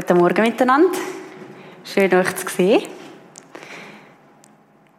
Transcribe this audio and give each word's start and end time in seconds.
Guten 0.00 0.16
Morgen 0.16 0.40
miteinander. 0.40 0.98
Schön, 1.84 2.14
euch 2.14 2.34
zu 2.34 2.48
sehen. 2.48 2.80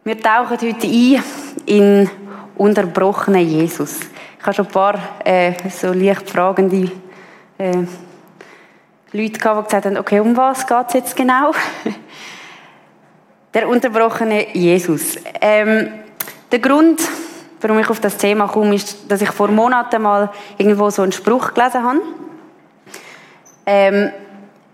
Wir 0.03 0.21
tauchen 0.21 0.61
heute 0.61 0.67
ein 0.67 1.23
in 1.65 2.09
unterbrochenen 2.55 3.41
Jesus. 3.41 4.01
Ich 4.37 4.45
habe 4.45 4.53
schon 4.53 4.67
ein 4.67 4.71
paar 4.71 4.99
äh, 5.25 5.53
so 5.71 5.91
leicht 5.91 6.29
fragende 6.29 6.91
äh, 7.57 7.77
Leute 9.11 9.39
gehabt, 9.39 9.71
die 9.71 9.75
gesagt 9.75 9.85
haben, 9.87 9.97
okay, 9.97 10.19
um 10.19 10.37
was 10.37 10.67
geht 10.67 10.87
es 10.89 10.93
jetzt 10.93 11.15
genau? 11.15 11.51
Der 13.55 13.67
unterbrochene 13.67 14.55
Jesus. 14.55 15.15
Ähm, 15.41 15.93
der 16.51 16.59
Grund, 16.59 17.01
warum 17.59 17.79
ich 17.79 17.89
auf 17.89 18.01
das 18.01 18.17
Thema 18.17 18.47
komme, 18.47 18.75
ist, 18.75 19.11
dass 19.11 19.23
ich 19.23 19.31
vor 19.31 19.47
Monaten 19.47 19.99
mal 19.99 20.29
irgendwo 20.59 20.91
so 20.91 21.01
einen 21.01 21.11
Spruch 21.11 21.55
gelesen 21.55 21.83
habe. 21.83 22.01
Ähm, 23.65 24.11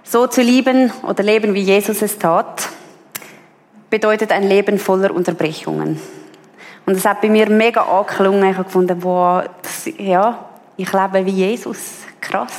so 0.09 0.27
zu 0.27 0.41
lieben 0.41 0.91
oder 1.03 1.23
leben, 1.23 1.53
wie 1.53 1.61
Jesus 1.61 2.01
es 2.01 2.17
tat, 2.17 2.69
bedeutet 3.89 4.31
ein 4.31 4.43
Leben 4.43 4.79
voller 4.79 5.13
Unterbrechungen. 5.13 5.99
Und 6.85 6.95
das 6.95 7.05
hat 7.05 7.21
bei 7.21 7.29
mir 7.29 7.49
mega 7.49 7.81
angeklungen. 7.81 8.49
Ich 8.49 8.55
habe 8.55 8.65
gefunden, 8.65 9.03
wow, 9.03 9.43
das, 9.61 9.89
ja, 9.97 10.45
ich 10.77 10.91
lebe 10.91 11.25
wie 11.25 11.31
Jesus. 11.31 12.05
Krass. 12.21 12.53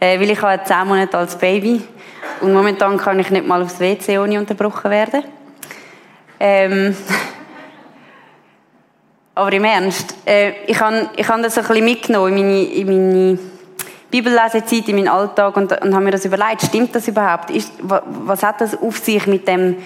Äh, 0.00 0.20
weil 0.20 0.30
ich 0.30 0.42
habe 0.42 0.62
zehn 0.64 0.86
Monate 0.86 1.16
als 1.16 1.36
Baby 1.36 1.82
und 2.40 2.52
momentan 2.52 2.96
kann 2.98 3.18
ich 3.18 3.30
nicht 3.30 3.46
mal 3.46 3.62
aufs 3.62 3.80
WC 3.80 4.18
ohne 4.18 4.38
unterbrochen 4.38 4.90
werden. 4.90 5.24
Ähm, 6.38 6.94
aber 9.34 9.52
im 9.52 9.64
Ernst, 9.64 10.14
äh, 10.26 10.52
ich 10.66 10.78
habe 10.78 11.10
ich 11.16 11.28
hab 11.28 11.42
das 11.42 11.58
ein 11.58 11.64
bisschen 11.64 11.84
mitgenommen 11.84 12.36
in 12.36 12.46
meine, 12.46 12.62
in 12.62 12.86
meine 12.86 13.38
Bibellesezeit, 14.10 14.88
in 14.88 14.96
meinen 14.96 15.08
Alltag 15.08 15.56
und, 15.56 15.72
und 15.80 15.94
habe 15.94 16.04
mir 16.04 16.12
das 16.12 16.24
überlegt, 16.24 16.62
stimmt 16.62 16.94
das 16.94 17.08
überhaupt? 17.08 17.50
Ist, 17.50 17.72
was 17.80 18.42
hat 18.42 18.60
das 18.60 18.80
auf 18.80 18.98
sich 18.98 19.26
mit 19.26 19.46
dem 19.46 19.76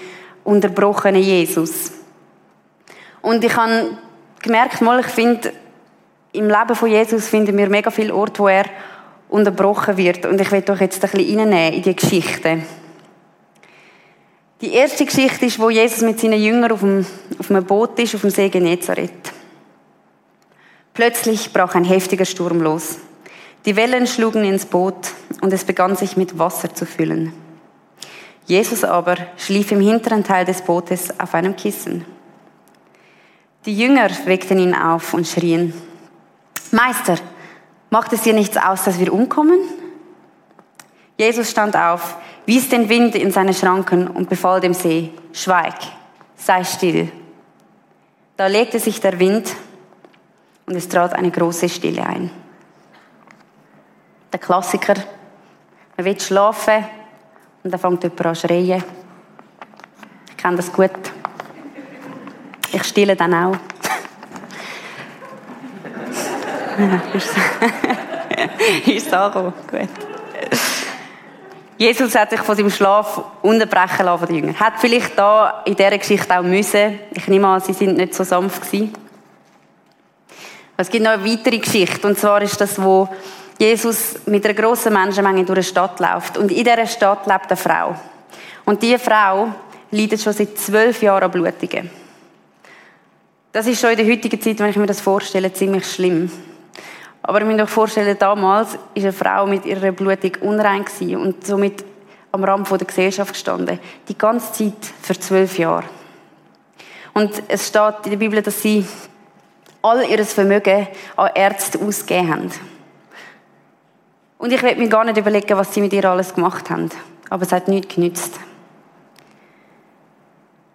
unterbrochenen 0.44 1.22
Jesus? 1.22 1.92
Und 3.20 3.42
ich 3.44 3.56
habe 3.56 3.96
gemerkt, 4.40 4.80
mal, 4.80 5.00
ich 5.00 5.06
finde, 5.06 5.52
im 6.32 6.48
Leben 6.48 6.74
von 6.74 6.88
Jesus 6.88 7.28
finden 7.28 7.56
wir 7.56 7.68
mega 7.68 7.90
viele 7.90 8.14
Orte, 8.14 8.38
wo 8.40 8.48
er 8.48 8.64
unterbrochen 9.28 9.96
wird. 9.96 10.26
Und 10.26 10.40
ich 10.40 10.50
will 10.52 10.64
euch 10.68 10.80
jetzt 10.80 11.04
ein 11.04 11.10
bisschen 11.10 11.38
reinnehmen 11.38 11.74
in 11.74 11.82
die 11.82 11.96
Geschichte. 11.96 12.62
Die 14.60 14.74
erste 14.74 15.04
Geschichte 15.04 15.46
ist, 15.46 15.58
wo 15.58 15.70
Jesus 15.70 16.02
mit 16.02 16.20
seinen 16.20 16.40
Jüngern 16.40 16.70
auf, 16.70 16.84
einem, 16.84 17.04
auf 17.38 17.50
einem 17.50 17.64
Boot 17.64 17.98
ist, 17.98 18.14
auf 18.14 18.20
dem 18.20 18.30
See 18.30 18.48
Genezareth. 18.48 19.32
Plötzlich 20.94 21.52
brach 21.52 21.74
ein 21.74 21.84
heftiger 21.84 22.24
Sturm 22.24 22.60
los. 22.60 22.98
Die 23.64 23.76
Wellen 23.76 24.08
schlugen 24.08 24.44
ins 24.44 24.66
Boot 24.66 25.12
und 25.40 25.52
es 25.52 25.64
begann 25.64 25.94
sich 25.94 26.16
mit 26.16 26.38
Wasser 26.38 26.74
zu 26.74 26.84
füllen. 26.84 27.32
Jesus 28.46 28.82
aber 28.82 29.16
schlief 29.36 29.70
im 29.70 29.80
hinteren 29.80 30.24
Teil 30.24 30.44
des 30.44 30.62
Bootes 30.62 31.20
auf 31.20 31.34
einem 31.34 31.54
Kissen. 31.54 32.04
Die 33.64 33.78
Jünger 33.78 34.10
weckten 34.24 34.58
ihn 34.58 34.74
auf 34.74 35.14
und 35.14 35.28
schrien, 35.28 35.72
Meister, 36.72 37.14
macht 37.90 38.12
es 38.12 38.22
dir 38.22 38.32
nichts 38.32 38.56
aus, 38.56 38.82
dass 38.82 38.98
wir 38.98 39.12
umkommen? 39.12 39.60
Jesus 41.16 41.50
stand 41.50 41.76
auf, 41.76 42.16
wies 42.46 42.68
den 42.68 42.88
Wind 42.88 43.14
in 43.14 43.30
seine 43.30 43.54
Schranken 43.54 44.08
und 44.08 44.28
befahl 44.28 44.60
dem 44.60 44.74
See, 44.74 45.12
schweig, 45.32 45.76
sei 46.34 46.64
still. 46.64 47.12
Da 48.36 48.48
legte 48.48 48.80
sich 48.80 49.00
der 49.00 49.20
Wind 49.20 49.54
und 50.66 50.74
es 50.74 50.88
trat 50.88 51.12
eine 51.12 51.30
große 51.30 51.68
Stille 51.68 52.04
ein. 52.04 52.41
Der 54.32 54.40
Klassiker, 54.40 54.94
man 55.96 56.06
will 56.06 56.18
schlafen 56.18 56.86
und 57.62 57.70
dann 57.70 57.80
fängt 57.80 58.02
jemand 58.02 58.26
an 58.26 58.34
zu 58.34 58.46
schreien. 58.46 58.82
Ich 60.30 60.36
kenne 60.36 60.56
das 60.56 60.72
gut. 60.72 60.90
Ich 62.72 62.84
stille 62.84 63.14
dann 63.14 63.34
auch. 63.34 63.56
ist 68.86 69.12
angekommen. 69.12 69.52
Gut. 69.70 69.88
Jesus 71.76 72.14
hat 72.14 72.30
sich 72.30 72.40
von 72.40 72.56
seinem 72.56 72.70
Schlaf 72.70 73.20
unterbrechen 73.42 74.06
lassen 74.06 74.18
von 74.20 74.28
den 74.28 74.36
Jüngern. 74.36 74.60
Hat 74.60 74.74
vielleicht 74.78 75.18
da 75.18 75.62
in 75.64 75.74
dieser 75.74 75.98
Geschichte 75.98 76.38
auch 76.38 76.42
müssen. 76.42 77.00
Ich 77.10 77.26
nehme 77.28 77.48
an, 77.48 77.60
sie 77.60 77.72
sind 77.72 77.96
nicht 77.96 78.14
so 78.14 78.24
sanft 78.24 78.62
gewesen. 78.62 78.92
Es 80.76 80.88
gibt 80.88 81.04
noch 81.04 81.12
eine 81.12 81.24
weitere 81.24 81.58
Geschichte. 81.58 82.06
Und 82.06 82.18
zwar 82.18 82.42
ist 82.42 82.60
das, 82.60 82.80
wo 82.80 83.08
Jesus 83.58 84.16
mit 84.26 84.44
einer 84.44 84.54
grossen 84.54 84.92
Menschenmenge 84.92 85.44
durch 85.44 85.58
eine 85.58 85.62
Stadt 85.62 86.00
läuft. 86.00 86.38
Und 86.38 86.50
in 86.50 86.64
dieser 86.64 86.86
Stadt 86.86 87.26
lebt 87.26 87.48
eine 87.48 87.56
Frau. 87.56 87.96
Und 88.64 88.82
diese 88.82 88.98
Frau 88.98 89.48
leidet 89.90 90.20
schon 90.20 90.32
seit 90.32 90.58
zwölf 90.58 91.02
Jahren 91.02 91.24
an 91.24 91.30
Blutungen. 91.30 91.90
Das 93.52 93.66
ist 93.66 93.80
schon 93.80 93.90
in 93.90 93.98
der 93.98 94.06
heutigen 94.06 94.40
Zeit, 94.40 94.58
wenn 94.58 94.70
ich 94.70 94.76
mir 94.76 94.86
das 94.86 95.00
vorstelle, 95.00 95.52
ziemlich 95.52 95.86
schlimm. 95.86 96.30
Aber 97.22 97.40
ich 97.40 97.46
muss 97.46 97.54
mir 97.54 97.66
vorstellen, 97.66 98.16
damals 98.18 98.74
war 98.74 98.80
eine 98.96 99.12
Frau 99.12 99.46
mit 99.46 99.66
ihrer 99.66 99.92
Blutung 99.92 100.32
unrein 100.40 100.84
und 101.16 101.46
somit 101.46 101.84
am 102.32 102.44
Rand 102.44 102.70
der 102.70 102.78
Gesellschaft 102.78 103.34
gestanden. 103.34 103.78
Die 104.08 104.16
ganze 104.16 104.52
Zeit 104.52 104.92
für 105.02 105.18
zwölf 105.18 105.58
Jahre. 105.58 105.84
Und 107.12 107.42
es 107.48 107.68
steht 107.68 107.94
in 108.04 108.10
der 108.12 108.16
Bibel, 108.16 108.42
dass 108.42 108.62
sie 108.62 108.86
all 109.82 110.02
ihr 110.08 110.24
Vermögen 110.24 110.88
an 111.16 111.30
Ärzte 111.34 111.78
ausgegeben 111.78 112.30
haben. 112.30 112.50
Und 114.42 114.52
ich 114.52 114.60
will 114.60 114.74
mir 114.74 114.88
gar 114.88 115.04
nicht 115.04 115.16
überlegen, 115.16 115.56
was 115.56 115.72
sie 115.72 115.80
mit 115.80 115.92
ihr 115.92 116.04
alles 116.04 116.34
gemacht 116.34 116.68
haben. 116.68 116.90
Aber 117.30 117.44
es 117.44 117.52
hat 117.52 117.68
nichts 117.68 117.94
genützt. 117.94 118.40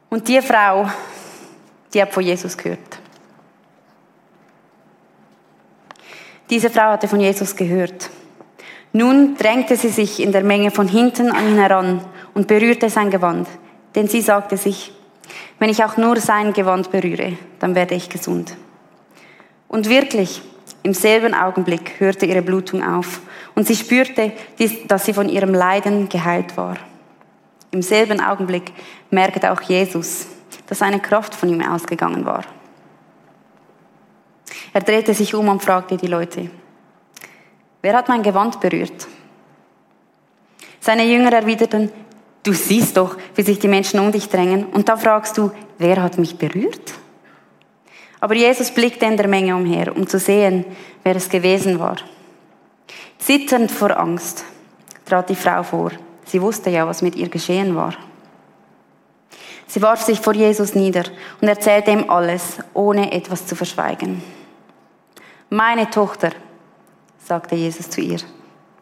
Und 0.09 0.25
die 0.25 0.41
Frau, 0.41 0.89
die 1.94 2.01
hat 2.01 2.13
von 2.13 2.23
Jesus 2.23 2.55
gehört. 2.55 2.79
Diese 6.50 6.69
Frau 6.69 6.91
hatte 6.91 7.09
von 7.09 7.19
Jesus 7.19 7.57
gehört. 7.57 8.09
Nun 8.94 9.35
drängte 9.35 9.75
sie 9.75 9.89
sich 9.89 10.22
in 10.22 10.31
der 10.31 10.45
Menge 10.45 10.72
von 10.72 10.88
hinten 10.88 11.29
an 11.29 11.49
ihn 11.49 11.57
heran 11.57 11.99
und 12.34 12.47
berührte 12.47 12.89
sein 12.89 13.09
Gewand. 13.09 13.49
Denn 13.95 14.07
sie 14.07 14.22
sagte 14.22 14.55
sich, 14.55 14.94
wenn 15.59 15.69
ich 15.69 15.84
auch 15.84 15.97
nur 15.97 16.16
sein 16.22 16.53
Gewand 16.53 16.89
berühre, 16.89 17.38
dann 17.59 17.75
werde 17.75 17.95
ich 17.95 18.07
gesund. 18.07 18.55
Und 19.67 19.89
wirklich, 19.89 20.41
im 20.84 20.94
selben 20.94 21.34
Augenblick 21.34 21.99
hörte 21.99 22.25
ihre 22.25 22.41
Blutung 22.41 22.81
auf 22.81 23.19
und 23.57 23.66
sie 23.66 23.75
spürte, 23.75 24.34
dass 24.88 25.06
sie 25.06 25.13
von 25.13 25.29
ihrem 25.29 25.51
Leiden 25.51 26.09
geheilt 26.09 26.56
war. 26.57 26.78
Im 27.72 27.81
selben 27.81 28.22
Augenblick 28.22 28.72
merkte 29.09 29.51
auch 29.51 29.62
Jesus, 29.62 30.28
dass 30.68 30.84
eine 30.84 31.00
Kraft 31.00 31.34
von 31.34 31.50
ihm 31.50 31.63
ausgegangen 31.63 32.23
war. 32.23 32.43
Er 34.73 34.82
drehte 34.82 35.16
sich 35.16 35.34
um 35.34 35.49
und 35.49 35.64
fragte 35.64 35.97
die 35.97 36.05
Leute, 36.05 36.52
wer 37.82 37.97
hat 37.97 38.09
mein 38.09 38.22
Gewand 38.22 38.59
berührt? 38.59 39.08
Seine 40.79 41.05
Jünger 41.05 41.34
erwiderten, 41.34 41.91
du 42.43 42.53
siehst 42.53 42.96
doch, 42.96 43.17
wie 43.34 43.41
sich 43.41 43.58
die 43.58 43.67
Menschen 43.67 43.99
um 43.99 44.11
dich 44.11 44.29
drängen 44.29 44.67
und 44.67 44.87
da 44.87 44.97
fragst 44.97 45.35
du, 45.35 45.49
wer 45.79 46.03
hat 46.03 46.20
mich 46.20 46.37
berührt? 46.37 46.93
Aber 48.20 48.35
Jesus 48.35 48.70
blickte 48.70 49.08
in 49.08 49.17
der 49.17 49.28
Menge 49.28 49.55
umher, 49.55 49.97
um 49.97 50.05
zu 50.05 50.20
sehen, 50.20 50.64
wer 51.02 51.16
es 51.16 51.28
gewesen 51.28 51.79
war. 51.79 51.97
Zitternd 53.19 53.72
vor 53.72 53.97
Angst 53.97 54.46
trat 55.05 55.29
die 55.29 55.35
Frau 55.35 55.64
vor. 55.64 55.91
Sie 56.25 56.41
wusste 56.41 56.69
ja, 56.69 56.87
was 56.87 57.02
mit 57.02 57.16
ihr 57.16 57.29
geschehen 57.29 57.75
war. 57.75 57.93
Sie 59.67 59.81
warf 59.81 60.02
sich 60.02 60.19
vor 60.22 60.34
Jesus 60.34 60.75
nieder 60.75 61.03
und 61.41 61.47
erzählte 61.47 61.91
ihm 61.91 62.09
alles, 62.09 62.59
ohne 62.73 63.11
etwas 63.11 63.46
zu 63.46 63.55
verschweigen. 63.55 64.23
Meine 65.49 65.90
Tochter, 65.90 66.31
sagte 67.19 67.55
Jesus 67.55 67.90
zu 67.90 68.02
ihr, 68.02 68.19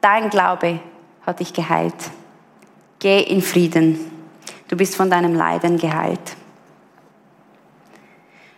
dein 0.02 0.30
Glaube 0.30 0.80
hat 1.26 1.40
dich 1.40 1.54
geheilt. 1.54 1.96
Geh 3.00 3.22
in 3.22 3.42
Frieden. 3.42 4.12
Du 4.68 4.76
bist 4.76 4.96
von 4.96 5.10
deinem 5.10 5.34
Leiden 5.34 5.78
geheilt. 5.78 6.36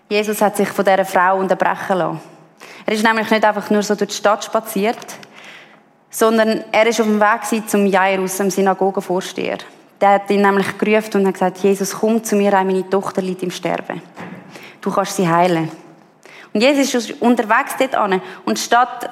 Jesus 0.09 0.41
hat 0.41 0.55
sich 0.57 0.69
von 0.69 0.85
dieser 0.85 1.05
Frau 1.05 1.37
unterbrechen 1.37 1.97
lassen. 1.97 2.21
Er 2.85 2.93
ist 2.93 3.03
nämlich 3.03 3.29
nicht 3.29 3.43
einfach 3.43 3.69
nur 3.69 3.83
so 3.83 3.95
durch 3.95 4.11
die 4.11 4.15
Stadt 4.15 4.43
spaziert, 4.43 5.17
sondern 6.17 6.63
er 6.71 6.87
ist 6.87 6.99
auf 6.99 7.05
dem 7.05 7.19
Weg 7.19 7.69
zum 7.69 7.85
Jairus, 7.85 8.37
dem 8.37 8.49
Synagogenvorsteher. 8.49 9.59
Der 10.01 10.13
hat 10.13 10.31
ihn 10.31 10.41
nämlich 10.41 10.75
gerufen 10.75 11.17
und 11.17 11.27
hat 11.27 11.35
gesagt, 11.35 11.59
Jesus, 11.59 11.93
komm 11.93 12.23
zu 12.23 12.35
mir, 12.35 12.49
meine 12.53 12.89
Tochter 12.89 13.21
liegt 13.21 13.43
im 13.43 13.51
Sterben. 13.51 14.01
Du 14.81 14.89
kannst 14.89 15.15
sie 15.15 15.29
heilen. 15.29 15.69
Und 16.51 16.61
Jesus 16.61 16.95
ist 16.95 17.21
unterwegs 17.21 17.75
dort 17.77 17.93
an. 17.93 18.19
Und 18.45 18.57
statt 18.57 19.11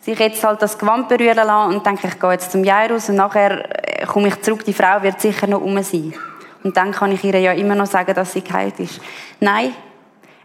sich 0.00 0.16
jetzt 0.20 0.44
halt 0.44 0.62
das 0.62 0.78
Gewand 0.78 1.08
berühren 1.08 1.34
lassen 1.34 1.74
und 1.74 1.84
denke, 1.84 2.06
ich 2.06 2.20
gehe 2.20 2.30
jetzt 2.30 2.52
zum 2.52 2.62
Jairus 2.62 3.08
und 3.08 3.16
nachher 3.16 3.64
äh, 4.00 4.06
komme 4.06 4.28
ich 4.28 4.40
zurück, 4.40 4.64
die 4.64 4.72
Frau 4.72 5.02
wird 5.02 5.20
sicher 5.20 5.48
noch 5.48 5.62
um 5.62 5.82
sein. 5.82 6.14
Und 6.62 6.76
dann 6.76 6.92
kann 6.92 7.10
ich 7.10 7.24
ihr 7.24 7.40
ja 7.40 7.50
immer 7.54 7.74
noch 7.74 7.86
sagen, 7.86 8.14
dass 8.14 8.34
sie 8.34 8.42
geheilt 8.42 8.78
ist. 8.78 9.00
Nein, 9.40 9.72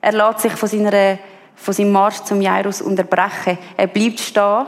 er 0.01 0.13
lässt 0.13 0.39
sich 0.39 0.53
von, 0.53 0.67
seiner, 0.67 1.19
von 1.55 1.75
seinem 1.75 1.91
Marsch 1.91 2.21
zum 2.23 2.41
Jairus 2.41 2.81
unterbrechen. 2.81 3.59
Er 3.77 3.85
bleibt 3.85 4.19
stehen 4.19 4.65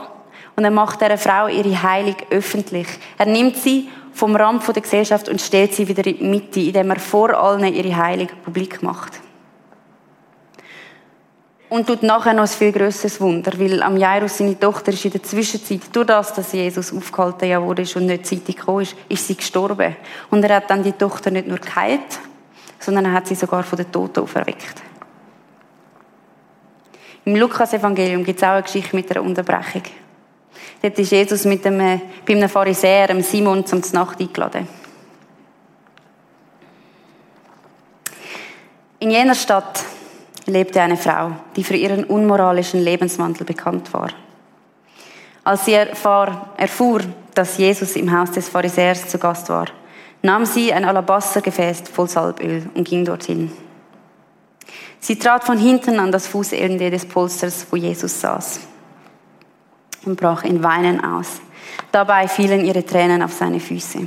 Und 0.56 0.64
er 0.64 0.70
macht 0.70 1.00
dieser 1.00 1.18
Frau 1.18 1.48
ihre 1.48 1.82
Heilung 1.82 2.16
öffentlich. 2.30 2.86
Er 3.18 3.26
nimmt 3.26 3.56
sie 3.56 3.88
vom 4.12 4.36
Rand 4.36 4.66
der 4.66 4.82
Gesellschaft 4.82 5.28
und 5.28 5.40
stellt 5.40 5.74
sie 5.74 5.88
wieder 5.88 6.06
in 6.06 6.18
die 6.18 6.24
Mitte, 6.24 6.60
indem 6.60 6.90
er 6.90 7.00
vor 7.00 7.30
allen 7.30 7.74
ihre 7.74 7.96
Heilung 7.96 8.28
publik 8.44 8.82
macht. 8.82 9.20
Und 11.68 11.88
tut 11.88 12.04
nachher 12.04 12.34
noch 12.34 12.42
ein 12.42 12.48
viel 12.48 12.70
grösseres 12.70 13.20
Wunder, 13.20 13.52
weil 13.58 13.82
am 13.82 13.96
Jairus, 13.96 14.38
seine 14.38 14.56
Tochter, 14.56 14.92
ist 14.92 15.04
in 15.06 15.10
der 15.10 15.24
Zwischenzeit, 15.24 15.80
durch 15.92 16.06
das, 16.06 16.32
dass 16.32 16.52
Jesus 16.52 16.92
aufgehalten 16.92 17.60
wurde 17.62 17.84
und 17.96 18.06
nicht 18.06 18.26
zeitig 18.26 18.56
gekommen 18.58 18.82
ist, 18.82 18.94
ist 19.08 19.26
sie 19.26 19.36
gestorben. 19.36 19.96
Und 20.30 20.44
er 20.44 20.56
hat 20.56 20.70
dann 20.70 20.84
die 20.84 20.92
Tochter 20.92 21.32
nicht 21.32 21.48
nur 21.48 21.58
geheilt, 21.58 22.20
sondern 22.78 23.06
er 23.06 23.12
hat 23.12 23.26
sie 23.26 23.34
sogar 23.34 23.64
von 23.64 23.76
den 23.76 23.90
Toten 23.90 24.20
auferweckt. 24.20 24.82
Im 27.24 27.34
Lukas-Evangelium 27.34 28.22
gibt 28.22 28.38
es 28.38 28.44
auch 28.44 28.52
eine 28.52 28.62
Geschichte 28.62 28.94
mit 28.94 29.10
einer 29.10 29.24
Unterbrechung. 29.24 29.82
Dort 30.82 30.98
ist 30.98 31.12
Jesus 31.12 31.44
mit 31.44 31.66
einem, 31.66 32.00
bei 32.26 32.34
einem 32.34 32.48
Pharisäer, 32.48 33.22
Simon, 33.22 33.64
zum 33.66 33.82
Nacht 33.92 34.20
eingeladen. 34.20 34.68
In 39.00 39.10
jener 39.10 39.34
Stadt 39.34 39.84
lebte 40.46 40.80
eine 40.80 40.96
Frau, 40.96 41.32
die 41.56 41.64
für 41.64 41.76
ihren 41.76 42.04
unmoralischen 42.04 42.80
Lebenswandel 42.80 43.44
bekannt 43.44 43.92
war. 43.92 44.08
Als 45.42 45.66
sie 45.66 45.74
erfahr, 45.74 46.54
erfuhr, 46.56 47.00
dass 47.34 47.58
Jesus 47.58 47.96
im 47.96 48.10
Haus 48.16 48.30
des 48.30 48.48
Pharisäers 48.48 49.08
zu 49.08 49.18
Gast 49.18 49.48
war, 49.50 49.66
nahm 50.22 50.46
sie 50.46 50.72
ein 50.72 50.86
Alabastergefäß 50.86 51.82
voll 51.92 52.08
Salböl 52.08 52.70
und 52.74 52.88
ging 52.88 53.04
dorthin. 53.04 53.52
Sie 55.00 55.18
trat 55.18 55.44
von 55.44 55.58
hinten 55.58 56.00
an 56.00 56.10
das 56.10 56.26
Fußende 56.26 56.90
des 56.90 57.04
Polsters, 57.04 57.66
wo 57.70 57.76
Jesus 57.76 58.22
saß, 58.22 58.60
und 60.06 60.20
brach 60.20 60.44
in 60.44 60.62
Weinen 60.62 61.02
aus. 61.02 61.40
Dabei 61.92 62.28
fielen 62.28 62.64
ihre 62.64 62.84
Tränen 62.84 63.22
auf 63.22 63.32
seine 63.32 63.60
Füße. 63.60 64.06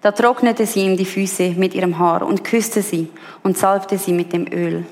Da 0.00 0.10
trocknete 0.10 0.66
sie 0.66 0.80
ihm 0.80 0.96
die 0.96 1.04
Füße 1.04 1.50
mit 1.50 1.74
ihrem 1.74 1.98
Haar 1.98 2.22
und 2.22 2.42
küsste 2.42 2.82
sie 2.82 3.08
und 3.42 3.56
salbte 3.56 3.98
sie 3.98 4.12
mit 4.12 4.32
dem 4.32 4.46
Öl. 4.52 4.84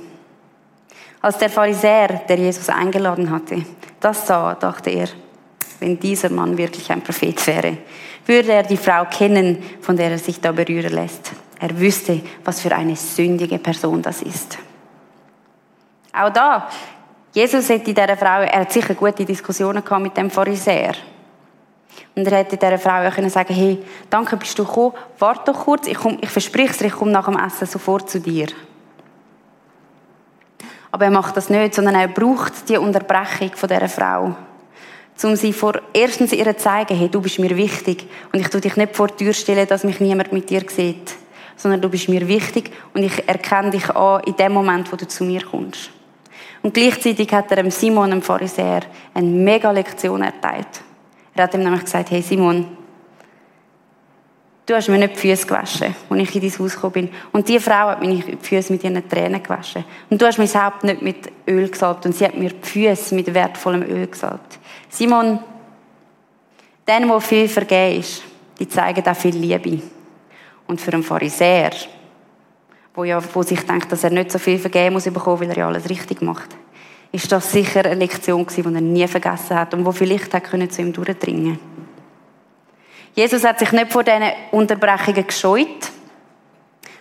Als 1.20 1.38
der 1.38 1.50
Pharisäer, 1.50 2.22
der 2.28 2.38
Jesus 2.38 2.68
eingeladen 2.68 3.30
hatte, 3.30 3.64
das 4.00 4.26
sah, 4.26 4.54
dachte 4.54 4.90
er, 4.90 5.08
wenn 5.80 5.98
dieser 5.98 6.30
Mann 6.30 6.56
wirklich 6.56 6.90
ein 6.90 7.02
Prophet 7.02 7.46
wäre, 7.46 7.78
würde 8.24 8.52
er 8.52 8.62
die 8.62 8.76
Frau 8.76 9.04
kennen, 9.06 9.62
von 9.80 9.96
der 9.96 10.12
er 10.12 10.18
sich 10.18 10.40
da 10.40 10.52
berühren 10.52 10.92
lässt. 10.92 11.32
Er 11.58 11.78
wüsste, 11.78 12.20
was 12.44 12.60
für 12.60 12.74
eine 12.74 12.96
sündige 12.96 13.58
Person 13.58 14.00
das 14.00 14.22
ist. 14.22 14.58
Auch 16.12 16.30
da, 16.30 16.68
Jesus 17.32 17.68
hätte 17.68 17.94
dieser 17.94 18.16
Frau, 18.16 18.40
er 18.40 18.60
hat 18.60 18.72
sicher 18.72 18.94
gute 18.94 19.24
Diskussionen 19.24 19.84
gehabt 19.84 20.02
mit 20.02 20.16
dem 20.16 20.30
Pharisäer. 20.30 20.94
Und 22.16 22.26
er 22.26 22.38
hätte 22.38 22.56
dieser 22.56 22.78
Frau 22.78 23.06
auch 23.06 23.14
können 23.14 23.30
sagen, 23.30 23.54
hey, 23.54 23.78
danke, 24.08 24.36
bist 24.36 24.58
du 24.58 24.64
gekommen, 24.64 24.94
warte 25.18 25.52
doch 25.52 25.64
kurz, 25.64 25.86
ich, 25.86 25.96
komm, 25.96 26.18
ich 26.20 26.30
verspreche 26.30 26.74
es, 26.74 26.80
ich 26.80 26.92
komme 26.92 27.12
nach 27.12 27.26
dem 27.26 27.38
Essen 27.38 27.66
sofort 27.66 28.10
zu 28.10 28.20
dir. 28.20 28.48
Aber 30.90 31.04
er 31.04 31.10
macht 31.10 31.36
das 31.36 31.50
nicht, 31.50 31.74
sondern 31.74 31.94
er 31.94 32.08
braucht 32.08 32.68
die 32.68 32.76
Unterbrechung 32.76 33.52
von 33.54 33.68
dieser 33.68 33.88
Frau. 33.88 34.34
Um 35.22 35.36
sie 35.36 35.52
vor, 35.52 35.74
erstens 35.92 36.32
ihr 36.32 36.46
zu 36.46 36.56
zeigen, 36.56 36.96
hey, 36.96 37.08
du 37.08 37.20
bist 37.20 37.38
mir 37.38 37.54
wichtig. 37.56 38.08
Und 38.32 38.40
ich 38.40 38.48
tue 38.48 38.60
dich 38.60 38.76
nicht 38.76 38.96
vor 38.96 39.08
die 39.08 39.24
Tür 39.24 39.34
stellen, 39.34 39.68
dass 39.68 39.84
mich 39.84 40.00
niemand 40.00 40.32
mit 40.32 40.48
dir 40.48 40.64
sieht. 40.66 41.12
Sondern 41.56 41.82
du 41.82 41.90
bist 41.90 42.08
mir 42.08 42.26
wichtig 42.26 42.72
und 42.94 43.02
ich 43.02 43.28
erkenne 43.28 43.70
dich 43.70 43.90
an 43.90 44.22
in 44.24 44.34
dem 44.34 44.52
Moment, 44.52 44.90
wo 44.90 44.96
du 44.96 45.06
zu 45.06 45.24
mir 45.24 45.44
kommst. 45.44 45.90
Und 46.62 46.74
gleichzeitig 46.74 47.32
hat 47.32 47.50
er 47.52 47.70
Simon, 47.70 48.10
dem 48.10 48.22
Pharisäer, 48.22 48.82
eine 49.14 49.26
mega 49.26 49.70
Lektion 49.70 50.22
erteilt. 50.22 50.82
Er 51.34 51.44
hat 51.44 51.54
ihm 51.54 51.62
nämlich 51.62 51.84
gesagt, 51.84 52.10
hey 52.10 52.20
Simon, 52.20 52.76
du 54.66 54.74
hast 54.74 54.88
mir 54.88 54.98
nicht 54.98 55.14
die 55.14 55.28
Füße 55.34 55.46
gewaschen, 55.46 55.94
als 56.08 56.20
ich 56.20 56.34
in 56.34 56.42
dein 56.42 56.58
Haus 56.58 56.74
gekommen 56.74 56.92
bin. 56.92 57.10
Und 57.32 57.48
die 57.48 57.58
Frau 57.58 57.88
hat 57.88 58.00
mir 58.00 58.14
die 58.14 58.36
Füße 58.36 58.72
mit 58.72 58.84
ihren 58.84 59.08
Tränen 59.08 59.42
gewaschen. 59.42 59.84
Und 60.10 60.20
du 60.20 60.26
hast 60.26 60.38
mein 60.38 60.48
Haupt 60.48 60.84
nicht 60.84 61.02
mit 61.02 61.32
Öl 61.48 61.68
gesalbt 61.68 62.04
und 62.04 62.14
sie 62.14 62.26
hat 62.26 62.36
mir 62.36 62.50
die 62.50 62.68
Füße 62.68 63.14
mit 63.14 63.32
wertvollem 63.32 63.82
Öl 63.82 64.06
gesalbt. 64.06 64.58
Simon, 64.88 65.38
denen, 66.86 67.08
wo 67.08 67.20
viel 67.20 67.48
vergeben 67.48 68.00
ist, 68.00 68.22
die 68.58 68.68
zeigen 68.68 69.06
auch 69.06 69.16
viel 69.16 69.34
Liebe. 69.34 69.82
Und 70.66 70.80
für 70.80 70.92
einen 70.92 71.02
Pharisäer, 71.02 71.70
wo, 72.94 73.04
ja, 73.04 73.20
wo 73.34 73.42
sich 73.42 73.64
denkt, 73.64 73.90
dass 73.92 74.04
er 74.04 74.10
nicht 74.10 74.32
so 74.32 74.38
viel 74.38 74.58
vergeben 74.58 74.94
muss 74.94 75.04
bekommen, 75.04 75.40
weil 75.40 75.50
er 75.50 75.56
ja 75.58 75.66
alles 75.66 75.88
richtig 75.88 76.22
macht, 76.22 76.48
ist 77.12 77.30
das 77.30 77.50
sicher 77.50 77.84
eine 77.84 77.94
Lektion 77.94 78.44
gewesen, 78.44 78.68
die 78.68 78.74
er 78.74 78.80
nie 78.80 79.06
vergessen 79.06 79.56
hat 79.56 79.74
und 79.74 79.84
wo 79.84 79.92
vielleicht 79.92 80.32
hat 80.32 80.44
können 80.44 80.70
zu 80.70 80.82
ihm 80.82 80.92
durchdringen. 80.92 81.58
Jesus 83.14 83.44
hat 83.44 83.58
sich 83.58 83.72
nicht 83.72 83.92
vor 83.92 84.04
diesen 84.04 84.22
Unterbrechungen 84.52 85.26
gescheut, 85.26 85.90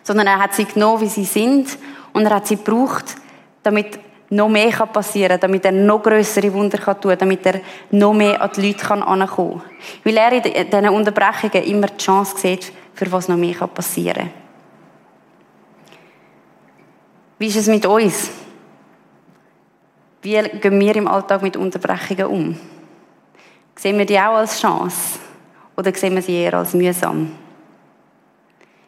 sondern 0.04 0.28
er 0.28 0.40
hat 0.40 0.56
sie 0.56 0.66
genommen, 0.66 1.02
wie 1.02 1.08
sie 1.08 1.26
sind 1.26 1.78
und 2.14 2.26
er 2.26 2.36
hat 2.36 2.48
sie 2.48 2.56
gebraucht, 2.56 3.16
damit 3.62 4.00
noch 4.32 4.50
mehr 4.50 4.72
passieren 4.72 5.40
kann, 5.40 5.40
damit 5.40 5.66
er 5.66 5.72
noch 5.72 6.04
größere 6.04 6.54
Wunder 6.54 6.78
kann 6.78 7.02
tun 7.02 7.16
damit 7.18 7.46
er 7.46 7.62
noch 7.92 8.14
mehr 8.14 8.42
an 8.42 8.50
die 8.56 8.68
Leute 8.68 8.86
kann 8.86 9.02
kann. 9.02 9.62
Weil 10.04 10.18
er 10.18 10.32
in 10.34 10.42
diesen 10.44 10.90
Unterbrechungen 10.90 11.64
immer 11.64 11.88
die 11.88 11.98
Chance 11.98 12.38
sieht, 12.38 12.72
für 12.94 13.12
was 13.12 13.28
noch 13.28 13.38
mehr 13.38 13.56
passieren 13.68 14.30
kann. 14.30 14.49
Wie 17.40 17.48
ist 17.48 17.56
es 17.56 17.68
mit 17.68 17.86
uns? 17.86 18.30
Wie 20.22 20.42
gehen 20.42 20.80
wir 20.80 20.96
im 20.98 21.08
Alltag 21.08 21.42
mit 21.42 21.56
Unterbrechungen 21.56 22.26
um? 22.26 22.60
Sehen 23.78 23.98
wir 23.98 24.06
die 24.06 24.20
auch 24.20 24.36
als 24.36 24.60
Chance? 24.60 25.20
Oder 25.78 25.96
sehen 25.96 26.16
wir 26.16 26.22
sie 26.22 26.36
eher 26.36 26.56
als 26.56 26.74
mühsam? 26.74 27.32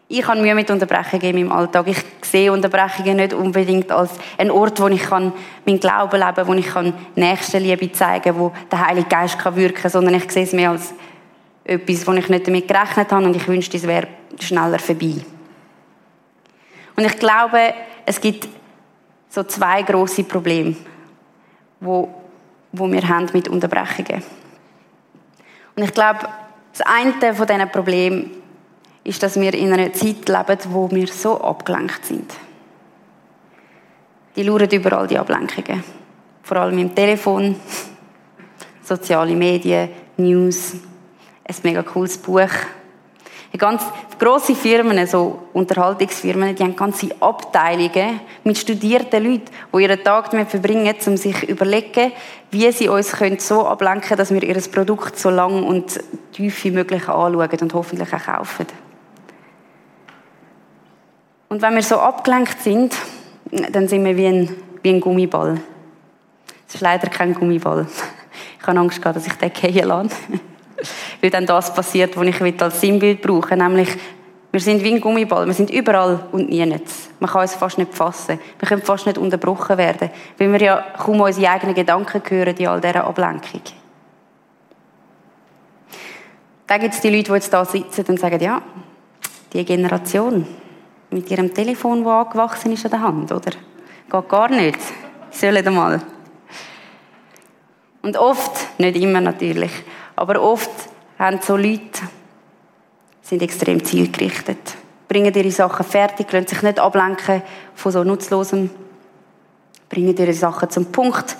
Ich 0.10 0.28
habe 0.28 0.42
Mühe 0.42 0.54
mit 0.54 0.70
Unterbrechungen 0.70 1.22
in 1.22 1.36
meinem 1.38 1.52
Alltag. 1.54 1.88
Ich 1.88 2.04
sehe 2.24 2.52
Unterbrechungen 2.52 3.16
nicht 3.16 3.34
unbedingt 3.34 3.90
als 3.90 4.12
ein 4.38 4.52
Ort, 4.52 4.82
wo 4.82 4.90
ich 4.90 5.04
kann 5.04 5.32
meinen 5.66 5.80
Glauben 5.80 6.20
leben 6.20 6.36
kann, 6.36 6.48
wo 6.48 6.54
ich 6.54 6.68
kann 6.68 6.94
Nächstenliebe 7.16 7.94
zeigen 7.94 8.24
kann, 8.26 8.38
wo 8.38 8.52
der 8.70 8.86
Heilige 8.86 9.08
Geist 9.08 9.40
kann 9.40 9.56
wirken 9.56 9.84
kann, 9.84 9.92
sondern 9.92 10.16
ich 10.16 10.30
sehe 10.30 10.44
es 10.44 10.52
mehr 10.52 10.72
als 10.72 10.94
etwas, 11.64 12.06
wo 12.06 12.12
ich 12.12 12.28
nicht 12.28 12.46
damit 12.46 12.68
gerechnet 12.68 13.10
habe 13.14 13.24
und 13.24 13.34
ich 13.34 13.48
wünschte, 13.48 13.78
es 13.78 13.88
wäre 13.88 14.10
schneller 14.42 14.80
vorbei. 14.80 15.16
Und 16.98 17.06
ich 17.06 17.18
glaube, 17.18 17.74
es 18.12 18.20
gibt 18.20 18.50
so 19.30 19.44
zwei 19.44 19.84
große 19.84 20.26
Probleme, 20.26 20.76
wo, 21.80 22.14
wo 22.74 22.92
wir 22.92 23.08
haben 23.08 23.30
mit 23.32 23.48
Unterbrechungen. 23.48 24.22
Und 25.78 25.84
ich 25.84 25.94
glaube, 25.94 26.28
das 26.74 26.82
eine 26.86 27.34
von 27.34 27.48
diesen 27.48 27.70
Problemen 27.70 28.32
ist, 29.06 29.24
dass 29.24 29.40
wir 29.40 29.54
in 29.54 29.72
einer 29.72 29.94
Zeit 29.94 30.28
leben, 30.28 30.60
wo 30.70 30.92
wir 30.92 31.08
so 31.08 31.40
abgelenkt 31.40 32.06
sind. 32.06 32.34
Die 34.36 34.46
schauen 34.46 34.70
überall 34.70 35.08
die 35.08 35.18
Ablenkungen. 35.18 35.82
Vor 36.44 36.58
allem 36.58 36.78
im 36.80 36.94
Telefon, 36.94 37.56
soziale 38.84 39.36
Medien, 39.36 39.90
News, 40.18 40.74
ein 41.46 41.56
mega 41.64 41.82
cooles 41.82 42.18
Buch. 42.18 42.52
Ganz 43.58 43.84
grosse 44.18 44.56
Firmen, 44.56 45.06
so 45.08 45.40
Unterhaltungsfirmen, 45.52 46.56
die 46.56 46.64
haben 46.64 46.76
ganze 46.76 47.10
Abteilungen 47.20 48.22
mit 48.46 48.58
studierten 48.58 49.24
Leuten, 49.24 49.52
die 49.76 49.82
ihren 49.84 50.02
Tag 50.04 50.32
damit 50.32 50.50
verbringen, 50.50 50.96
um 51.06 51.18
sich 51.18 51.38
zu 51.38 51.46
überlegen, 51.48 52.14
wie 52.50 52.72
sie 52.72 52.88
uns 52.88 53.12
können 53.12 53.40
so 53.40 53.66
ablenken 53.66 54.08
können, 54.08 54.18
dass 54.20 54.34
wir 54.34 54.42
ihr 54.42 54.62
Produkt 54.72 55.20
so 55.20 55.30
lang 55.30 55.64
und 55.64 56.00
tief 56.32 56.64
wie 56.64 56.72
möglich 56.72 57.10
anschauen 57.10 57.36
und 57.62 57.74
hoffentlich 57.74 58.14
auch 58.14 58.24
kaufen. 58.24 58.68
Und 61.50 61.62
wenn 61.62 61.76
wir 61.76 61.84
so 61.84 61.98
abgelenkt 61.98 62.62
sind, 62.62 62.96
dann 63.74 63.90
sind 63.90 64.06
wir 64.06 64.16
wie 64.16 64.28
ein, 64.28 64.56
wie 64.82 64.90
ein 64.90 65.02
Gummiball. 65.02 65.60
Es 66.70 66.76
ist 66.76 66.82
leider 66.82 67.10
kein 67.10 67.34
Gummiball. 67.34 67.88
Ich 68.62 68.68
habe 68.68 68.80
Angst 68.80 69.04
dass 69.04 69.26
ich 69.26 69.34
den 69.34 69.52
fallen 69.52 69.88
lasse. 69.88 70.16
Weil 71.22 71.30
dann 71.30 71.46
das 71.46 71.74
passiert, 71.74 72.16
was 72.18 72.28
ich 72.28 72.62
als 72.62 72.82
Sinnbild 72.82 73.22
brauche, 73.22 73.56
nämlich 73.56 73.90
wir 74.52 74.60
sind 74.60 74.84
wie 74.84 74.94
ein 74.94 75.00
Gummiball, 75.00 75.46
wir 75.46 75.54
sind 75.54 75.70
überall 75.70 76.28
und 76.34 76.50
nichts. 76.50 77.10
Man 77.20 77.30
kann 77.30 77.42
uns 77.42 77.56
fast 77.56 77.78
nicht 77.78 77.94
fassen. 77.94 78.38
Wir 78.60 78.68
können 78.68 78.82
fast 78.82 79.06
nicht 79.06 79.18
unterbrochen 79.18 79.78
werden, 79.78 80.10
weil 80.38 80.52
wir 80.52 80.62
ja 80.62 80.86
kaum 80.98 81.22
unsere 81.22 81.50
eigenen 81.50 81.74
Gedanken 81.74 82.22
hören 82.28 82.58
in 82.58 82.68
all 82.68 82.82
dieser 82.82 83.06
Ablenkung. 83.06 83.62
Da 86.68 86.78
gibt 86.78 86.94
es 86.94 87.02
die 87.02 87.10
Leute, 87.10 87.32
die 87.32 87.34
jetzt 87.34 87.54
da 87.54 87.64
sitzen 87.64 88.06
und 88.08 88.20
sagen, 88.20 88.42
ja, 88.42 88.62
die 89.54 89.64
Generation 89.64 90.46
mit 91.10 91.30
ihrem 91.32 91.54
Telefon, 91.54 92.04
das 92.04 92.14
angewachsen 92.14 92.74
ist 92.74 92.86
an 92.86 92.92
der 92.92 93.02
Hand, 93.02 93.32
oder? 93.32 93.52
Geht 94.10 94.30
gar 94.30 94.50
nicht. 94.50 94.80
Sollen 95.32 95.66
einmal. 95.66 96.02
Und 98.02 98.18
oft, 98.18 98.80
nicht 98.80 98.98
immer 98.98 99.22
natürlich, 99.22 99.72
aber 100.16 100.42
oft 100.42 100.70
haben 101.18 101.40
so 101.42 101.56
Leute, 101.56 102.02
sind 103.22 103.42
extrem 103.42 103.84
zielgerichtet, 103.84 104.76
bringen 105.08 105.34
ihre 105.34 105.52
Sachen 105.52 105.86
fertig, 105.86 106.32
lassen 106.32 106.48
sich 106.48 106.62
nicht 106.62 106.80
ablenken 106.80 107.42
von 107.76 107.92
so 107.92 108.04
Nutzlosem, 108.04 108.70
bringen 109.90 110.18
ihre 110.18 110.34
Sachen 110.34 110.70
zum 110.70 110.92
Punkt, 110.92 111.36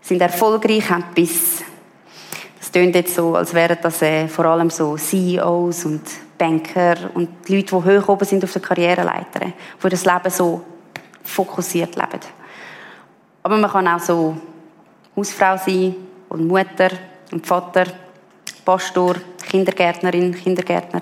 sind 0.00 0.20
erfolgreich, 0.20 0.90
haben 0.90 1.04
Biss. 1.14 1.64
Das 2.58 2.70
klingt 2.70 2.94
jetzt 2.94 3.14
so, 3.14 3.34
als 3.34 3.54
wären 3.54 3.78
das 3.80 4.02
äh, 4.02 4.28
vor 4.28 4.44
allem 4.46 4.70
so 4.70 4.96
CEOs 4.96 5.84
und 5.84 6.02
Banker 6.36 6.96
und 7.14 7.28
die 7.48 7.56
Leute, 7.56 7.76
die 7.76 8.00
hoch 8.00 8.08
oben 8.08 8.24
sind 8.24 8.44
auf 8.44 8.52
der 8.52 8.62
Karriereleiter, 8.62 9.52
die 9.82 9.88
das 9.88 10.04
Leben 10.04 10.30
so 10.30 10.62
fokussiert 11.22 11.94
leben. 11.96 12.20
Aber 13.42 13.56
man 13.56 13.70
kann 13.70 13.88
auch 13.88 14.00
so 14.00 14.36
Hausfrau 15.16 15.56
sein 15.56 15.94
und 16.28 16.46
Mutter 16.46 16.90
und 17.30 17.46
Vater, 17.46 17.86
Pastor, 18.64 19.16
Kindergärtnerin, 19.48 20.34
Kindergärtner. 20.34 21.00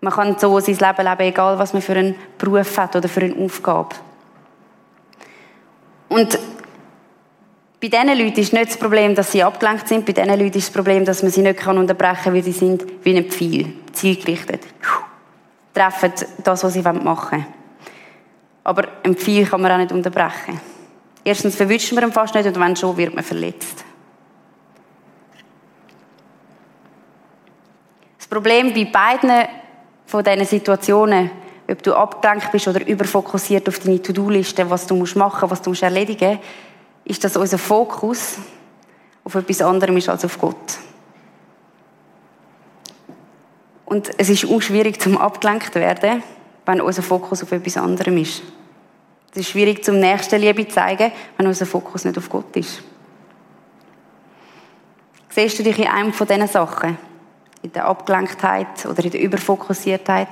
Man 0.00 0.12
kann 0.12 0.38
so 0.38 0.58
sein 0.58 0.74
Leben 0.74 1.08
leben, 1.08 1.20
egal 1.20 1.58
was 1.58 1.72
man 1.72 1.82
für 1.82 1.92
einen 1.92 2.16
Beruf 2.36 2.76
hat 2.76 2.96
oder 2.96 3.08
für 3.08 3.20
eine 3.20 3.36
Aufgabe. 3.36 3.94
Und 6.08 6.38
bei 7.80 7.88
diesen 7.88 8.18
Leuten 8.18 8.40
ist 8.40 8.52
nicht 8.52 8.70
das 8.70 8.76
Problem, 8.76 9.14
dass 9.14 9.32
sie 9.32 9.42
abgelenkt 9.42 9.88
sind. 9.88 10.04
Bei 10.04 10.12
diesen 10.12 10.28
Leuten 10.28 10.58
ist 10.58 10.68
das 10.68 10.74
Problem, 10.74 11.04
dass 11.04 11.22
man 11.22 11.32
sie 11.32 11.42
nicht 11.42 11.66
unterbrechen 11.66 12.24
kann, 12.24 12.34
weil 12.34 12.42
sie 12.42 12.52
sind 12.52 12.84
wie 13.02 13.16
ein 13.16 13.30
Pfeil, 13.30 13.72
zielgerichtet. 13.92 14.62
Treffen 15.74 16.12
das, 16.44 16.62
was 16.62 16.72
sie 16.72 16.82
machen 16.82 17.04
wollen. 17.04 17.46
Aber 18.64 18.88
ein 19.02 19.16
Pfeil 19.16 19.46
kann 19.46 19.62
man 19.62 19.72
auch 19.72 19.78
nicht 19.78 19.92
unterbrechen. 19.92 20.60
Erstens 21.24 21.56
verwünscht 21.56 21.92
man 21.92 22.04
ihn 22.04 22.12
fast 22.12 22.34
nicht 22.34 22.46
und 22.46 22.58
wenn 22.58 22.76
schon, 22.76 22.96
wird 22.96 23.14
man 23.14 23.24
verletzt. 23.24 23.84
Problem 28.32 28.72
bei 28.72 28.86
beiden 28.86 29.46
von 30.06 30.24
diesen 30.24 30.46
Situationen, 30.46 31.30
ob 31.70 31.82
du 31.82 31.94
abgelenkt 31.94 32.50
bist 32.50 32.66
oder 32.66 32.86
überfokussiert 32.86 33.68
auf 33.68 33.78
deine 33.80 34.00
To-Do-Liste, 34.00 34.70
was 34.70 34.86
du 34.86 34.94
machen 34.96 35.50
musst, 35.50 35.50
was 35.50 35.60
du 35.60 35.74
erledigen 35.84 36.36
musst, 36.36 36.42
ist, 37.04 37.24
dass 37.24 37.36
unser 37.36 37.58
Fokus 37.58 38.38
auf 39.22 39.34
etwas 39.34 39.60
anderem 39.60 39.98
ist 39.98 40.08
als 40.08 40.24
auf 40.24 40.38
Gott. 40.40 40.78
Und 43.84 44.10
es 44.16 44.30
ist 44.30 44.46
auch 44.46 44.62
schwierig 44.62 44.98
zum 44.98 45.18
abgelenkt 45.18 45.74
werden, 45.74 46.22
wenn 46.64 46.80
unser 46.80 47.02
Fokus 47.02 47.42
auf 47.42 47.52
etwas 47.52 47.76
anderem 47.76 48.16
ist. 48.16 48.42
Es 49.32 49.40
ist 49.40 49.50
schwierig 49.50 49.84
zum 49.84 50.00
nächsten 50.00 50.40
Liebe 50.40 50.66
zu 50.66 50.74
zeigen, 50.74 51.12
wenn 51.36 51.46
unser 51.46 51.66
Fokus 51.66 52.06
nicht 52.06 52.16
auf 52.16 52.30
Gott 52.30 52.56
ist. 52.56 52.82
Siehst 55.28 55.58
du 55.58 55.62
dich 55.62 55.78
in 55.78 55.86
einem 55.86 56.14
von 56.14 56.26
diesen 56.26 56.48
Sachen? 56.48 57.11
In 57.62 57.72
der 57.72 57.86
Abgelenktheit 57.86 58.86
oder 58.86 59.04
in 59.04 59.10
der 59.10 59.20
Überfokussiertheit? 59.20 60.28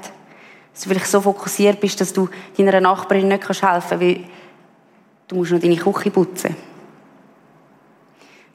Dass 0.72 0.82
du 0.82 0.88
vielleicht 0.88 1.06
so 1.06 1.20
fokussiert 1.20 1.80
bist, 1.80 2.00
dass 2.00 2.12
du 2.12 2.28
deiner 2.56 2.80
Nachbarin 2.80 3.28
nicht 3.28 3.48
helfen 3.48 3.60
kannst, 3.60 3.90
weil 3.92 4.24
Du 5.30 5.36
musst 5.36 5.52
noch 5.52 5.60
deine 5.60 5.76
Küche 5.76 6.10
putzen. 6.10 6.56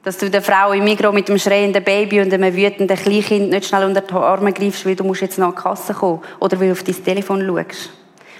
Dass 0.03 0.17
du 0.17 0.29
der 0.29 0.41
Frau 0.41 0.73
im 0.73 0.83
Mikro 0.83 1.13
mit 1.13 1.29
dem 1.29 1.37
schreienden 1.37 1.81
Baby 1.81 2.19
und 2.19 2.33
einem 2.33 2.53
wütenden 2.53 2.97
Kleinkind 2.97 3.49
nicht 3.49 3.65
schnell 3.65 3.85
unter 3.85 4.01
die 4.01 4.13
Arme 4.13 4.51
greifst, 4.51 4.85
weil 4.85 4.97
du 4.97 5.05
musst 5.05 5.21
jetzt 5.21 5.37
nach 5.37 5.53
der 5.53 5.63
Kasse 5.63 5.93
kommen 5.93 6.21
oder 6.41 6.59
weil 6.59 6.67
du 6.67 6.73
auf 6.73 6.83
dein 6.83 7.01
Telefon 7.01 7.47
schaust. 7.47 7.91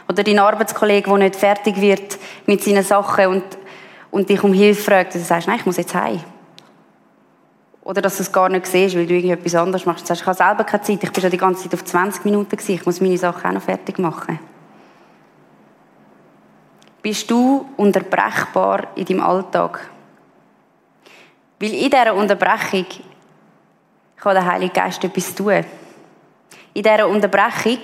Oder 0.09 0.21
dein 0.21 0.37
Arbeitskollege, 0.37 1.09
der 1.09 1.17
nicht 1.17 1.37
fertig 1.37 1.79
wird 1.79 2.19
mit 2.45 2.61
seinen 2.61 2.83
Sachen 2.83 3.27
und, 3.27 3.43
und 4.11 4.27
dich 4.27 4.43
um 4.43 4.51
Hilfe 4.51 4.83
fragt, 4.83 5.15
und 5.15 5.21
du 5.21 5.25
sagst, 5.25 5.47
nein, 5.47 5.59
ich 5.59 5.65
muss 5.65 5.77
jetzt 5.77 5.95
heim. 5.95 6.19
Oder 7.85 8.01
dass 8.01 8.17
du 8.17 8.23
es 8.23 8.31
gar 8.33 8.49
nicht 8.49 8.65
siehst, 8.67 8.97
weil 8.97 9.07
du 9.07 9.13
irgendetwas 9.13 9.55
anderes 9.55 9.85
machst. 9.85 10.03
Du 10.03 10.07
sagst, 10.07 10.23
ich 10.23 10.27
habe 10.27 10.35
selber 10.35 10.65
keine 10.65 10.83
Zeit, 10.83 11.01
ich 11.01 11.11
bin 11.13 11.21
schon 11.21 11.31
die 11.31 11.37
ganze 11.37 11.63
Zeit 11.63 11.73
auf 11.75 11.85
20 11.85 12.25
Minuten 12.25 12.49
gewesen, 12.49 12.75
ich 12.75 12.85
muss 12.85 12.99
meine 12.99 13.17
Sachen 13.17 13.49
auch 13.49 13.53
noch 13.53 13.61
fertig 13.61 13.97
machen 13.99 14.37
bist 17.05 17.29
du 17.29 17.69
unterbrechbar 17.77 18.87
in 18.95 19.05
deinem 19.05 19.21
Alltag. 19.21 19.91
Weil 21.59 21.71
in 21.75 21.91
dieser 21.91 22.15
Unterbrechung 22.15 22.87
kann 24.15 24.33
der 24.33 24.43
Heilige 24.43 24.73
Geist 24.73 25.03
etwas 25.03 25.35
tun. 25.35 25.63
In 26.73 26.81
dieser 26.81 27.07
Unterbrechung 27.07 27.77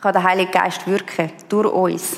kann 0.00 0.12
der 0.14 0.22
Heilige 0.22 0.52
Geist 0.52 0.86
wirken, 0.86 1.30
durch 1.50 1.70
uns. 1.70 2.16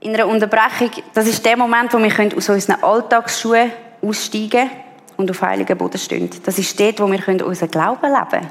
In 0.00 0.14
einer 0.14 0.26
Unterbrechung, 0.26 0.90
das 1.12 1.26
ist 1.26 1.44
der 1.44 1.58
Moment, 1.58 1.92
wo 1.92 1.98
wir 1.98 2.36
aus 2.36 2.48
unseren 2.48 2.82
Alltagsschuhen 2.82 3.70
aussteigen 4.00 4.70
und 5.18 5.30
auf 5.30 5.42
heiligen 5.42 5.76
Boden 5.76 5.98
stehen. 5.98 6.30
Das 6.42 6.58
ist 6.58 6.80
dort, 6.80 7.00
wo 7.00 7.10
wir 7.10 7.46
unseren 7.46 7.70
Glauben 7.70 8.06
leben 8.06 8.28
können. 8.30 8.50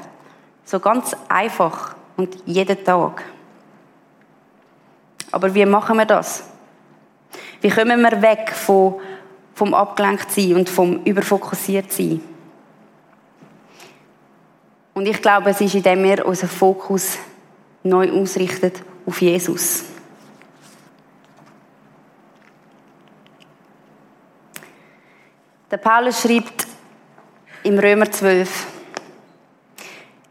So 0.64 0.78
ganz 0.78 1.16
einfach 1.28 1.96
und 2.16 2.36
jeden 2.46 2.84
Tag. 2.84 3.24
Aber 5.32 5.52
wie 5.52 5.66
machen 5.66 5.96
wir 5.96 6.06
das? 6.06 6.44
Wie 7.60 7.70
kommen 7.70 8.00
wir 8.00 8.22
weg 8.22 8.52
von, 8.52 9.00
vom 9.54 9.74
Abgelenktsein 9.74 10.54
und 10.54 10.68
vom 10.68 11.02
Überfokussiertsein? 11.02 12.20
Und 14.94 15.06
ich 15.06 15.20
glaube, 15.20 15.50
es 15.50 15.60
ist, 15.60 15.74
indem 15.74 16.04
wir 16.04 16.24
unseren 16.26 16.48
Fokus 16.48 17.18
neu 17.82 18.10
ausrichten 18.12 18.72
auf 19.06 19.20
Jesus. 19.20 19.89
Der 25.70 25.76
Paulus 25.76 26.22
schreibt 26.22 26.66
im 27.62 27.78
Römer 27.78 28.10
12, 28.10 28.66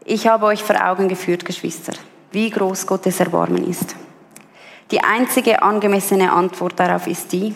ich 0.04 0.26
habe 0.26 0.44
euch 0.44 0.62
vor 0.62 0.76
Augen 0.84 1.08
geführt, 1.08 1.46
Geschwister, 1.46 1.94
wie 2.30 2.50
groß 2.50 2.86
Gottes 2.86 3.20
Erbarmen 3.20 3.66
ist. 3.66 3.96
Die 4.90 5.02
einzige 5.02 5.62
angemessene 5.62 6.30
Antwort 6.30 6.78
darauf 6.78 7.06
ist 7.06 7.32
die, 7.32 7.54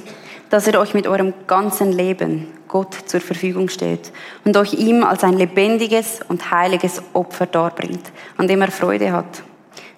dass 0.49 0.67
ihr 0.67 0.81
euch 0.81 0.95
mit 0.95 1.07
eurem 1.07 1.35
ganzen 1.47 1.93
Leben 1.93 2.47
Gott 2.69 2.95
zur 3.05 3.21
Verfügung 3.21 3.69
stellt 3.69 4.12
und 4.47 4.57
euch 4.57 4.73
ihm 4.73 5.05
als 5.05 5.23
ein 5.23 5.37
lebendiges 5.37 6.21
und 6.26 6.50
heiliges 6.50 7.03
Opfer 7.12 7.45
darbringt, 7.45 8.12
an 8.38 8.49
dem 8.49 8.62
er 8.62 8.71
Freude 8.71 9.12
hat. 9.12 9.43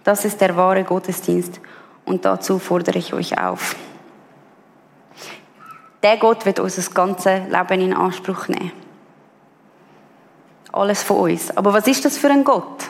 Das 0.02 0.24
ist 0.24 0.40
der 0.40 0.56
wahre 0.56 0.82
Gottesdienst 0.82 1.60
und 2.04 2.24
dazu 2.24 2.58
fordere 2.58 2.98
ich 2.98 3.14
euch 3.14 3.38
auf. 3.38 3.76
Der 6.06 6.18
Gott 6.18 6.46
wird 6.46 6.60
unser 6.60 6.88
ganzes 6.92 7.40
Leben 7.50 7.80
in 7.80 7.92
Anspruch 7.92 8.46
nehmen 8.46 8.70
alles 10.76 11.02
von 11.02 11.32
uns. 11.32 11.56
Aber 11.56 11.72
was 11.72 11.86
ist 11.86 12.04
das 12.04 12.18
für 12.18 12.30
ein 12.30 12.44
Gott? 12.44 12.84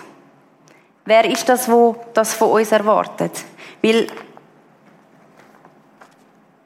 Wer 1.04 1.25
ist 1.25 1.49
das, 1.49 1.70
wo 1.70 1.96
das 2.12 2.35
von 2.35 2.50
uns 2.50 2.73
erwartet? 2.73 3.32
Weil, 3.82 4.08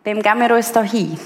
wem 0.03 0.23
geben 0.23 0.41
wir 0.41 0.57
uns 0.57 0.73
da 0.73 0.83
hin? 0.83 1.19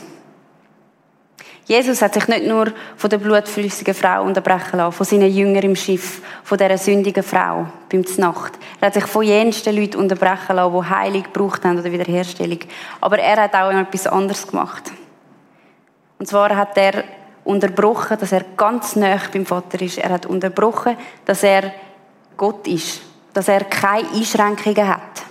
Jesus 1.67 2.03
hat 2.03 2.13
sich 2.13 2.29
nicht 2.29 2.47
nur 2.47 2.73
von 2.97 3.09
der 3.09 3.17
blutflüssigen 3.17 3.95
Frau 3.95 4.25
unterbrechen 4.25 4.77
lassen, 4.77 4.93
von 4.93 5.07
seinen 5.07 5.33
Jüngern 5.35 5.63
im 5.63 5.77
Schiff, 5.77 6.21
von 6.43 6.59
dieser 6.59 6.77
sündigen 6.77 7.23
Frau 7.23 7.69
beim 7.91 8.07
Znacht. 8.07 8.59
Er 8.81 8.89
hat 8.89 8.95
sich 8.95 9.07
von 9.07 9.23
jensten 9.23 9.75
Leuten 9.75 9.97
unterbrechen 9.97 10.57
lassen, 10.57 10.75
die 10.75 10.91
Heilig 10.91 11.25
gebraucht 11.33 11.65
haben 11.65 11.79
oder 11.79 11.91
Wiederherstellung. 11.91 12.59
Aber 13.01 13.19
er 13.19 13.45
hat 13.45 13.55
auch 13.55 13.71
etwas 13.71 14.07
anderes 14.07 14.47
gemacht. 14.47 14.93
Und 16.19 16.27
zwar 16.27 16.55
hat 16.57 16.77
er 16.77 17.05
unterbrochen, 17.45 18.19
dass 18.19 18.33
er 18.33 18.45
ganz 18.57 18.97
nah 18.97 19.19
beim 19.33 19.47
Vater 19.47 19.81
ist. 19.83 19.99
Er 19.99 20.11
hat 20.11 20.27
unterbrochen, 20.27 20.97
dass 21.25 21.43
er 21.43 21.73
Gott 22.37 22.67
ist. 22.67 23.03
Dass 23.33 23.49
er 23.49 23.65
keine 23.65 24.09
Einschränkungen 24.11 24.89
hat. 24.89 25.25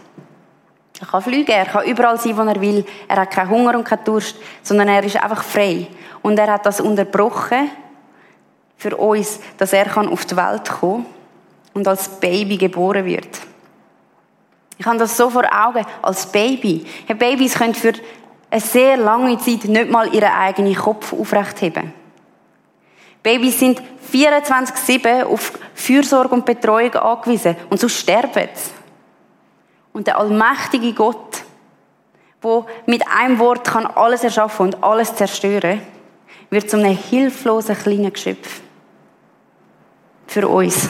Er 0.99 1.07
kann 1.07 1.21
fliegen, 1.21 1.51
er 1.51 1.65
kann 1.65 1.85
überall 1.85 2.19
sein, 2.19 2.37
wo 2.37 2.41
er 2.41 2.61
will. 2.61 2.85
Er 3.07 3.17
hat 3.17 3.31
keinen 3.31 3.49
Hunger 3.49 3.75
und 3.75 3.83
keinen 3.83 4.03
Durst, 4.03 4.35
sondern 4.61 4.87
er 4.87 5.03
ist 5.03 5.21
einfach 5.21 5.43
frei. 5.43 5.87
Und 6.21 6.37
er 6.37 6.51
hat 6.51 6.65
das 6.65 6.79
unterbrochen 6.79 7.69
für 8.77 8.95
uns, 8.95 9.39
dass 9.57 9.73
er 9.73 9.85
auf 9.97 10.25
die 10.25 10.37
Welt 10.37 10.69
kommen 10.69 11.05
und 11.73 11.87
als 11.87 12.07
Baby 12.07 12.57
geboren 12.57 13.05
wird. 13.05 13.41
Ich 14.77 14.85
habe 14.85 14.97
das 14.97 15.15
so 15.15 15.29
vor 15.29 15.45
Augen, 15.45 15.85
als 16.01 16.25
Baby. 16.25 16.85
Babys 17.07 17.55
können 17.55 17.73
für 17.73 17.93
eine 18.53 18.61
sehr 18.61 18.97
lange 18.97 19.37
Zeit 19.39 19.65
nicht 19.65 19.89
mal 19.89 20.13
ihren 20.13 20.31
eigenen 20.31 20.75
Kopf 20.75 21.11
aufrecht 21.11 21.59
heben. 21.61 21.91
Babys 23.23 23.59
sind 23.59 23.81
24-7 24.11 25.23
auf 25.23 25.53
Fürsorge 25.73 26.35
und 26.35 26.45
Betreuung 26.45 26.93
angewiesen 26.93 27.55
und 27.71 27.79
so 27.79 27.89
sterben 27.89 28.49
sie. 28.53 28.69
Und 29.91 30.05
der 30.05 30.19
allmächtige 30.19 30.93
Gott, 30.93 31.43
wo 32.43 32.67
mit 32.85 33.01
einem 33.07 33.39
Wort 33.39 33.63
kann 33.63 33.87
alles 33.87 34.23
erschaffen 34.23 34.67
und 34.67 34.83
alles 34.83 35.15
zerstören, 35.15 35.81
wird 36.51 36.69
zu 36.69 36.77
einem 36.77 36.95
hilflosen 36.95 37.75
kleinen 37.75 38.13
Geschöpf. 38.13 38.61
Für 40.27 40.47
uns. 40.47 40.89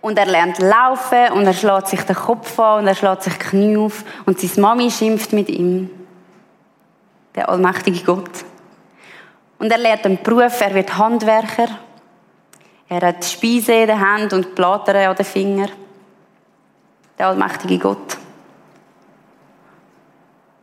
Und 0.00 0.18
er 0.18 0.26
lernt 0.26 0.58
laufen 0.58 1.32
und 1.32 1.46
er 1.46 1.52
schlägt 1.52 1.88
sich 1.88 2.02
den 2.02 2.16
Kopf 2.16 2.58
an 2.58 2.80
und 2.80 2.86
er 2.86 2.94
schlägt 2.94 3.22
sich 3.22 3.34
die 3.34 3.38
Knie 3.38 3.76
auf 3.76 4.04
und 4.24 4.40
seine 4.40 4.60
Mami 4.60 4.90
schimpft 4.90 5.32
mit 5.32 5.48
ihm 5.50 5.90
der 7.34 7.48
allmächtige 7.48 8.04
Gott. 8.04 8.44
Und 9.58 9.70
er 9.70 9.78
lernt 9.78 10.04
einen 10.04 10.22
Beruf, 10.22 10.60
er 10.60 10.74
wird 10.74 10.96
Handwerker. 10.96 11.68
Er 12.88 13.00
hat 13.00 13.24
Speise 13.24 13.72
in 13.72 13.86
der 13.86 14.00
Hand 14.00 14.32
und 14.32 14.54
Plater 14.54 15.08
an 15.08 15.14
den 15.14 15.24
Fingern. 15.24 15.70
Der 17.18 17.28
allmächtige 17.28 17.78
Gott. 17.78 18.16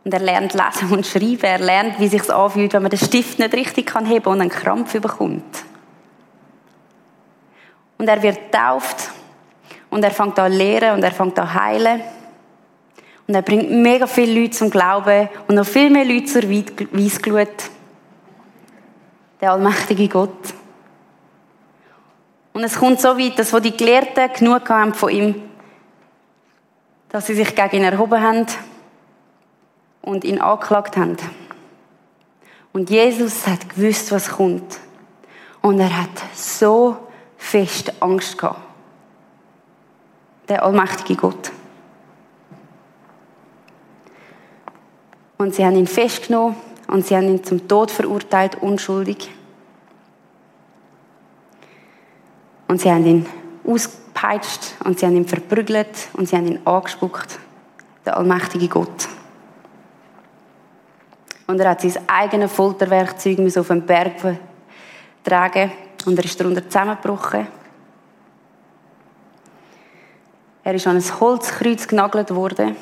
Und 0.04 0.12
er 0.12 0.20
lernt 0.20 0.52
lesen 0.54 0.90
und 0.92 1.06
schreiben. 1.06 1.44
Er 1.44 1.58
lernt, 1.58 2.00
wie 2.00 2.08
sich 2.08 2.30
anfühlt, 2.30 2.72
wenn 2.72 2.82
man 2.82 2.90
den 2.90 2.98
Stift 2.98 3.38
nicht 3.38 3.54
richtig 3.54 3.86
kann 3.86 4.06
heben 4.06 4.26
und 4.26 4.40
einen 4.40 4.50
Krampf 4.50 4.92
bekommt. 4.92 5.64
Und 7.98 8.08
er 8.08 8.22
wird 8.22 8.52
tauft. 8.52 9.10
Und 9.90 10.04
er 10.04 10.10
fängt 10.10 10.38
an 10.38 10.52
lehren 10.52 10.94
und 10.94 11.02
er 11.02 11.12
fängt 11.12 11.38
an 11.38 11.54
heilen. 11.54 12.02
Und 13.26 13.34
er 13.34 13.42
bringt 13.42 13.70
mega 13.70 14.06
viele 14.06 14.40
Leute 14.40 14.52
zum 14.52 14.70
Glauben 14.70 15.28
und 15.46 15.54
noch 15.54 15.66
viel 15.66 15.90
mehr 15.90 16.04
Leute 16.04 16.24
zur 16.24 16.42
Weissglut. 16.44 17.48
Der 19.40 19.52
allmächtige 19.52 20.08
Gott. 20.08 20.54
Und 22.52 22.64
es 22.64 22.76
kommt 22.76 23.00
so 23.00 23.18
weit, 23.18 23.38
dass 23.38 23.52
wo 23.52 23.60
die 23.60 23.76
Gelehrten 23.76 24.32
genug 24.32 24.68
haben 24.68 24.94
von 24.94 25.10
ihm, 25.10 25.42
dass 27.08 27.26
sie 27.26 27.34
sich 27.34 27.54
gegen 27.54 27.76
ihn 27.76 27.84
erhoben 27.84 28.20
haben 28.20 28.46
und 30.02 30.24
ihn 30.24 30.40
angeklagt 30.40 30.96
haben. 30.96 31.16
Und 32.72 32.90
Jesus 32.90 33.46
hat 33.46 33.68
gewusst, 33.68 34.10
was 34.10 34.30
kommt. 34.30 34.78
Und 35.60 35.80
er 35.80 36.02
hat 36.02 36.10
so 36.34 36.96
fest 37.36 37.92
Angst 38.00 38.38
gehabt. 38.38 38.67
Der 40.48 40.62
allmächtige 40.62 41.16
Gott. 41.16 41.52
Und 45.36 45.54
sie 45.54 45.64
haben 45.64 45.76
ihn 45.76 45.86
festgenommen 45.86 46.56
und 46.88 47.06
sie 47.06 47.16
haben 47.16 47.28
ihn 47.28 47.44
zum 47.44 47.68
Tod 47.68 47.90
verurteilt, 47.90 48.60
unschuldig. 48.60 49.30
Und 52.66 52.80
sie 52.80 52.90
haben 52.90 53.06
ihn 53.06 53.26
ausgepeitscht 53.64 54.74
und 54.84 54.98
sie 54.98 55.06
haben 55.06 55.16
ihn 55.16 55.28
verprügelt 55.28 56.08
und 56.14 56.28
sie 56.28 56.36
haben 56.36 56.46
ihn 56.46 56.60
angespuckt. 56.66 57.38
Der 58.04 58.16
allmächtige 58.16 58.68
Gott. 58.68 59.08
Und 61.46 61.60
er 61.60 61.70
hat 61.70 61.80
sein 61.80 61.96
eigenes 62.06 62.52
Folterwerkzeug 62.52 63.38
auf 63.56 63.68
den 63.68 63.86
Berg 63.86 64.38
tragen 65.24 65.72
und 66.04 66.18
er 66.18 66.24
ist 66.24 66.38
darunter 66.38 66.68
zusammengebrochen. 66.68 67.46
Er 70.68 70.74
ist 70.74 70.86
an 70.86 70.96
ein 70.96 71.20
Holzkreuz 71.20 71.88
genagelt 71.88 72.34
worden. 72.34 72.76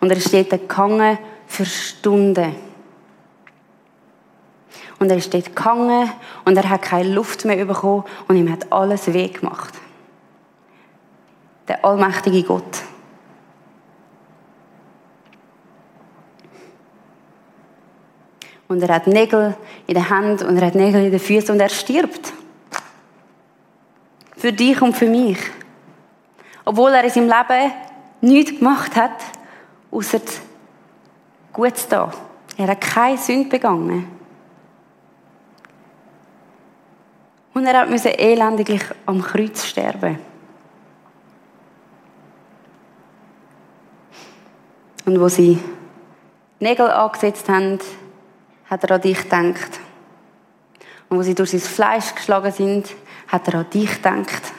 Und 0.00 0.10
er 0.10 0.18
ist 0.18 0.34
dort 0.34 0.68
gehangen 0.68 1.16
für 1.46 1.64
Stunden. 1.64 2.54
Und 4.98 5.08
er 5.10 5.16
ist 5.16 5.32
dort 5.32 5.56
gehangen 5.56 6.12
und 6.44 6.58
er 6.58 6.68
hat 6.68 6.82
keine 6.82 7.08
Luft 7.08 7.46
mehr 7.46 7.64
bekommen 7.64 8.04
und 8.28 8.36
ihm 8.36 8.52
hat 8.52 8.70
alles 8.70 9.10
weh 9.14 9.28
gemacht. 9.28 9.72
Der 11.66 11.82
allmächtige 11.82 12.42
Gott. 12.42 12.82
Und 18.68 18.82
er 18.82 18.94
hat 18.94 19.06
Nägel 19.06 19.56
in 19.86 19.94
den 19.94 20.06
Händen 20.06 20.46
und 20.46 20.58
er 20.58 20.66
hat 20.66 20.74
Nägel 20.74 21.06
in 21.06 21.12
den 21.12 21.18
Füßen 21.18 21.52
und 21.52 21.60
er 21.60 21.70
stirbt. 21.70 22.34
Für 24.38 24.52
dich 24.52 24.80
und 24.80 24.96
für 24.96 25.08
mich. 25.08 25.38
Obwohl 26.64 26.92
er 26.92 27.04
in 27.04 27.10
seinem 27.10 27.28
Leben 27.28 27.72
nichts 28.20 28.58
gemacht 28.58 28.94
hat, 28.96 29.20
außer 29.90 30.20
Gutes 31.52 31.88
da. 31.88 32.12
Er 32.56 32.68
hat 32.68 32.80
keine 32.80 33.18
Sünde 33.18 33.48
begangen. 33.48 34.06
Und 37.52 37.66
er 37.66 37.86
musste 37.86 38.10
elendiglich 38.10 38.82
am 39.06 39.20
Kreuz 39.20 39.64
sterben. 39.64 40.20
Und 45.04 45.20
wo 45.20 45.28
sie 45.28 45.58
Nägel 46.60 46.90
angesetzt 46.90 47.48
haben, 47.48 47.80
hat 48.70 48.84
er 48.84 48.92
an 48.92 49.00
dich 49.00 49.20
gedacht. 49.22 49.80
Und 51.08 51.18
wo 51.18 51.22
sie 51.22 51.34
durch 51.34 51.50
sein 51.50 51.60
Fleisch 51.60 52.14
geschlagen 52.14 52.52
sind, 52.52 52.94
hat 53.28 53.48
er 53.48 53.60
an 53.60 53.70
dich 53.72 53.94
gedacht. 53.94 54.52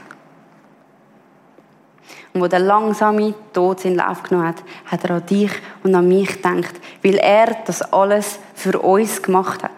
Und 2.33 2.41
wo 2.41 2.47
der 2.47 2.59
langsame 2.59 3.33
Tod 3.53 3.79
seinen 3.79 3.95
Lauf 3.95 4.23
genommen 4.23 4.47
hat, 4.47 4.63
hat 4.85 5.03
er 5.03 5.15
an 5.15 5.25
dich 5.25 5.51
und 5.83 5.95
an 5.95 6.07
mich 6.07 6.29
gedacht, 6.41 6.75
weil 7.03 7.15
er 7.15 7.57
das 7.65 7.81
alles 7.81 8.39
für 8.53 8.79
uns 8.79 9.21
gemacht 9.21 9.63
hat. 9.63 9.71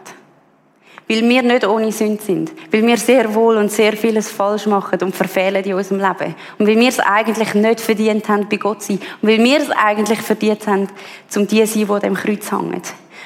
Weil 1.08 1.28
wir 1.28 1.42
nicht 1.44 1.68
ohne 1.68 1.92
Sünde 1.92 2.22
sind. 2.22 2.52
Weil 2.72 2.86
wir 2.86 2.98
sehr 2.98 3.34
wohl 3.34 3.58
und 3.58 3.72
sehr 3.72 3.94
vieles 3.98 4.30
falsch 4.32 4.66
machen 4.66 5.00
und 5.02 5.16
verfehlen 5.16 5.64
in 5.64 5.74
unserem 5.74 6.00
Leben. 6.00 6.36
Und 6.58 6.68
weil 6.68 6.78
wir 6.78 6.88
es 6.88 7.00
eigentlich 7.00 7.54
nicht 7.54 7.82
verdient 7.82 8.30
haben, 8.30 8.48
bei 8.48 8.58
Gott 8.58 8.82
zu 8.82 8.94
sein. 8.94 9.02
Und 9.22 9.28
weil 9.28 9.44
wir 9.44 9.58
es 9.58 9.70
eigentlich 9.72 10.22
verdient 10.22 10.68
haben, 10.68 10.88
zum 11.28 11.48
die 11.48 11.66
zu 11.66 11.80
sein, 11.80 11.88
die 11.96 12.00
dem 12.00 12.16
Kreuz 12.16 12.50
hängen. 12.52 12.82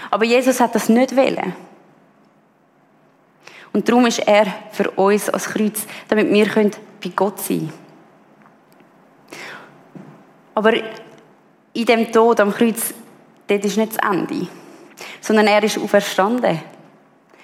Aber 0.10 0.25
Jesus 0.25 0.60
hat 0.60 0.73
das 0.73 0.89
nicht 0.89 1.15
wollen. 1.15 1.64
Und 3.75 3.89
darum 3.89 4.05
ist 4.05 4.19
er 4.19 4.45
für 4.71 4.89
uns 4.91 5.29
als 5.29 5.47
Kreuz, 5.49 5.85
damit 6.07 6.31
wir 6.31 6.71
bei 7.03 7.09
Gott 7.13 7.41
sein 7.41 7.59
können. 7.59 7.73
Aber 10.53 10.71
in 11.73 11.85
dem 11.85 12.09
Tod 12.09 12.39
am 12.39 12.53
Kreuz, 12.53 12.93
dort 13.45 13.65
ist 13.65 13.75
nicht 13.75 13.97
das 13.97 14.09
Ende. 14.09 14.47
Sondern 15.19 15.47
er 15.47 15.61
ist 15.61 15.77
auferstanden. 15.77 16.61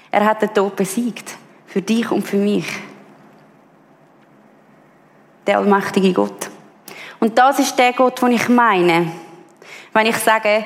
Er 0.09 0.25
hat 0.25 0.41
den 0.41 0.53
Tod 0.53 0.73
besiegt. 0.77 1.35
Für 1.65 1.81
dich 1.81 2.09
und 2.09 2.25
für 2.25 2.37
mich. 2.37 2.79
Der 5.45 5.57
allmächtige 5.57 6.13
Gott. 6.13 6.49
Und 7.19 7.37
das 7.37 7.59
ist 7.59 7.77
der 7.77 7.91
Gott, 7.91 8.21
den 8.21 8.31
ich 8.31 8.47
meine. 8.47 9.11
Wenn 9.91 10.05
ich 10.05 10.15
sage, 10.15 10.63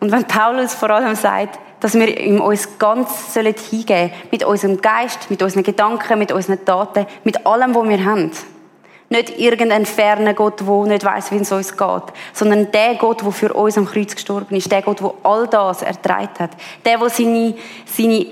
und 0.00 0.10
wenn 0.10 0.24
Paulus 0.24 0.74
vor 0.74 0.90
allem 0.90 1.14
sagt, 1.14 1.60
dass 1.80 1.94
wir 1.94 2.18
ihm 2.18 2.40
uns 2.40 2.78
ganz 2.78 3.34
sollen 3.34 3.54
hingeben 3.54 4.12
mit 4.30 4.44
unserem 4.44 4.80
Geist, 4.80 5.30
mit 5.30 5.42
unseren 5.42 5.62
Gedanken, 5.62 6.18
mit 6.18 6.32
unseren 6.32 6.64
Taten, 6.64 7.06
mit 7.24 7.46
allem, 7.46 7.74
was 7.74 7.88
wir 7.88 8.04
haben. 8.04 8.30
Nicht 9.08 9.38
irgendein 9.38 9.86
ferner 9.86 10.34
Gott, 10.34 10.60
der 10.60 10.86
nicht 10.86 11.04
weiß, 11.04 11.30
wie 11.30 11.36
es 11.36 11.52
uns 11.52 11.76
geht, 11.76 12.02
sondern 12.32 12.72
der 12.72 12.96
Gott, 12.96 13.22
der 13.22 13.30
für 13.30 13.52
uns 13.52 13.78
am 13.78 13.86
Kreuz 13.86 14.14
gestorben 14.14 14.56
ist, 14.56 14.72
der 14.72 14.82
Gott, 14.82 15.00
der 15.00 15.12
all 15.22 15.46
das 15.46 15.82
ertragen 15.82 16.28
hat, 16.40 16.50
der, 16.84 16.98
der 16.98 17.08
seine, 17.08 17.54
seine, 17.84 18.26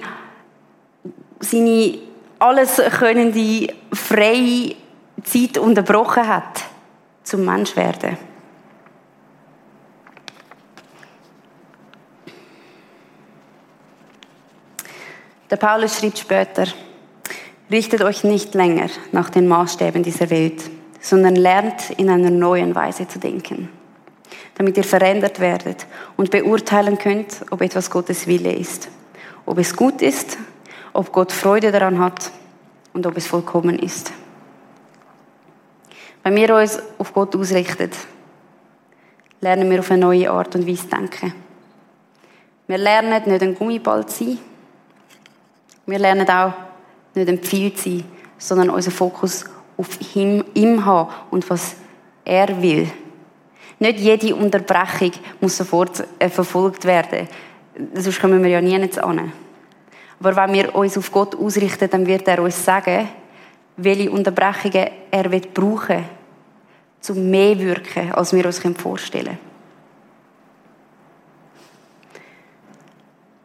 seine 1.38 1.98
alles 2.40 2.82
könnende 2.98 3.72
freie 3.92 4.74
Zeit 5.22 5.58
unterbrochen 5.58 6.26
hat, 6.26 6.64
zum 7.22 7.44
Mensch 7.44 7.76
werden. 7.76 8.33
Der 15.50 15.56
Paulus 15.56 15.98
schrieb 15.98 16.16
später, 16.16 16.66
richtet 17.70 18.02
euch 18.02 18.24
nicht 18.24 18.54
länger 18.54 18.88
nach 19.12 19.30
den 19.30 19.46
Maßstäben 19.46 20.02
dieser 20.02 20.30
Welt, 20.30 20.70
sondern 21.00 21.36
lernt 21.36 21.90
in 21.98 22.08
einer 22.08 22.30
neuen 22.30 22.74
Weise 22.74 23.06
zu 23.06 23.18
denken, 23.18 23.68
damit 24.54 24.76
ihr 24.78 24.84
verändert 24.84 25.40
werdet 25.40 25.86
und 26.16 26.30
beurteilen 26.30 26.96
könnt, 26.96 27.44
ob 27.50 27.60
etwas 27.60 27.90
Gottes 27.90 28.26
Wille 28.26 28.52
ist, 28.52 28.88
ob 29.44 29.58
es 29.58 29.76
gut 29.76 30.00
ist, 30.00 30.38
ob 30.94 31.12
Gott 31.12 31.30
Freude 31.30 31.70
daran 31.70 31.98
hat 31.98 32.30
und 32.94 33.06
ob 33.06 33.16
es 33.18 33.26
vollkommen 33.26 33.78
ist. 33.78 34.12
Wenn 36.22 36.36
wir 36.36 36.54
uns 36.54 36.80
auf 36.96 37.12
Gott 37.12 37.36
ausrichten, 37.36 37.90
lernen 39.42 39.70
wir 39.70 39.80
auf 39.80 39.90
eine 39.90 40.00
neue 40.00 40.30
Art 40.30 40.54
und 40.54 40.66
Weise 40.66 40.86
denken. 40.86 41.34
Wir 42.66 42.78
lernen 42.78 43.22
nicht 43.26 43.42
ein 43.42 43.54
Gummiball 43.54 44.06
zu 44.06 44.24
sein, 44.24 44.38
wir 45.86 45.98
lernen 45.98 46.28
auch 46.28 46.52
nicht 47.14 47.44
Pfeil 47.44 47.72
zu 47.74 47.90
sein, 47.90 48.04
sondern 48.38 48.70
unseren 48.70 48.92
Fokus 48.92 49.44
auf 49.76 49.88
ihm, 50.14 50.44
ihm 50.54 50.84
haben 50.84 51.10
und 51.30 51.48
was 51.50 51.76
er 52.24 52.60
will. 52.60 52.90
Nicht 53.78 53.98
jede 53.98 54.34
Unterbrechung 54.34 55.12
muss 55.40 55.56
sofort 55.56 56.04
äh, 56.18 56.28
verfolgt 56.28 56.84
werden. 56.84 57.28
Sonst 57.94 58.20
kommen 58.20 58.42
wir 58.42 58.50
ja 58.50 58.60
nie 58.60 58.76
an. 58.76 59.32
Aber 60.20 60.36
wenn 60.36 60.52
wir 60.52 60.74
uns 60.74 60.96
auf 60.96 61.10
Gott 61.10 61.34
ausrichten, 61.34 61.90
dann 61.90 62.06
wird 62.06 62.26
er 62.28 62.40
uns 62.40 62.64
sagen, 62.64 63.08
welche 63.76 64.10
Unterbrechungen 64.10 64.88
er 65.10 65.30
wird 65.30 65.52
brauchen 65.52 66.04
zum 67.00 67.28
mehr 67.30 67.58
wirken, 67.58 68.12
als 68.12 68.32
wir 68.32 68.46
uns 68.46 68.62
vorstellen 68.78 69.24
können. 69.24 69.38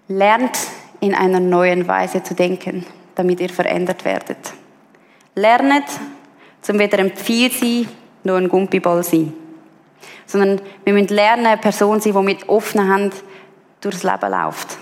Lernt 0.08 0.58
in 1.00 1.14
einer 1.14 1.40
neuen 1.40 1.88
Weise 1.88 2.24
zu 2.24 2.34
denken, 2.34 2.86
damit 3.16 3.40
ihr 3.40 3.50
verändert 3.50 4.06
werdet. 4.06 4.54
Lernet, 5.36 5.86
zum 6.62 6.80
weder 6.80 7.00
ein 7.00 7.12
Pfeil 7.12 7.52
sein, 7.52 7.88
noch 8.24 8.36
ein 8.36 8.50
Gumpiball 8.50 9.04
sein. 9.04 9.34
Sondern 10.26 10.62
wir 10.84 10.94
müssen 10.94 11.16
lernen, 11.16 11.46
eine 11.46 11.58
Person 11.58 12.00
sein, 12.00 12.14
die 12.14 12.20
mit 12.20 12.50
offenen 12.50 12.92
Händen 12.92 13.18
durchs 13.82 14.04
Leben 14.04 14.32
läuft. 14.32 14.78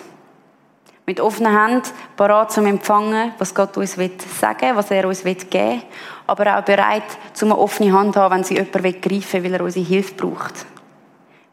Mit 1.05 1.21
offenen 1.21 1.57
Händen, 1.57 1.89
parat 2.17 2.51
zum 2.51 2.65
Empfangen, 2.65 3.31
was 3.37 3.55
Gott 3.55 3.77
uns 3.77 3.97
will 3.97 4.11
sagen, 4.39 4.75
was 4.75 4.91
er 4.91 5.07
uns 5.07 5.23
will 5.23 5.35
geben, 5.35 5.83
aber 6.25 6.57
auch 6.57 6.63
bereit, 6.63 7.03
zum 7.33 7.51
eine 7.51 7.61
offene 7.61 7.93
Hand 7.93 8.13
zu 8.13 8.19
haben, 8.19 8.35
wenn 8.35 8.43
sie 8.43 8.55
jemand 8.55 9.01
greifen 9.01 9.43
will, 9.43 9.51
weil 9.51 9.53
er 9.53 9.63
unsere 9.63 9.85
Hilfe 9.85 10.15
braucht. 10.15 10.65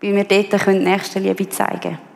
Weil 0.00 0.16
wir 0.16 0.24
dort 0.24 0.62
können 0.62 0.82
nächste 0.82 1.20
Liebe 1.20 1.48
zeigen 1.48 1.80
können. 1.80 2.13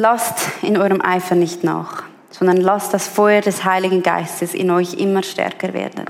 Lasst 0.00 0.62
in 0.62 0.78
eurem 0.78 1.00
Eifer 1.00 1.34
nicht 1.34 1.64
nach, 1.64 2.04
sondern 2.30 2.58
lasst 2.58 2.94
das 2.94 3.08
Feuer 3.08 3.40
des 3.40 3.64
Heiligen 3.64 4.04
Geistes 4.04 4.54
in 4.54 4.70
euch 4.70 4.94
immer 4.94 5.24
stärker 5.24 5.74
werden. 5.74 6.04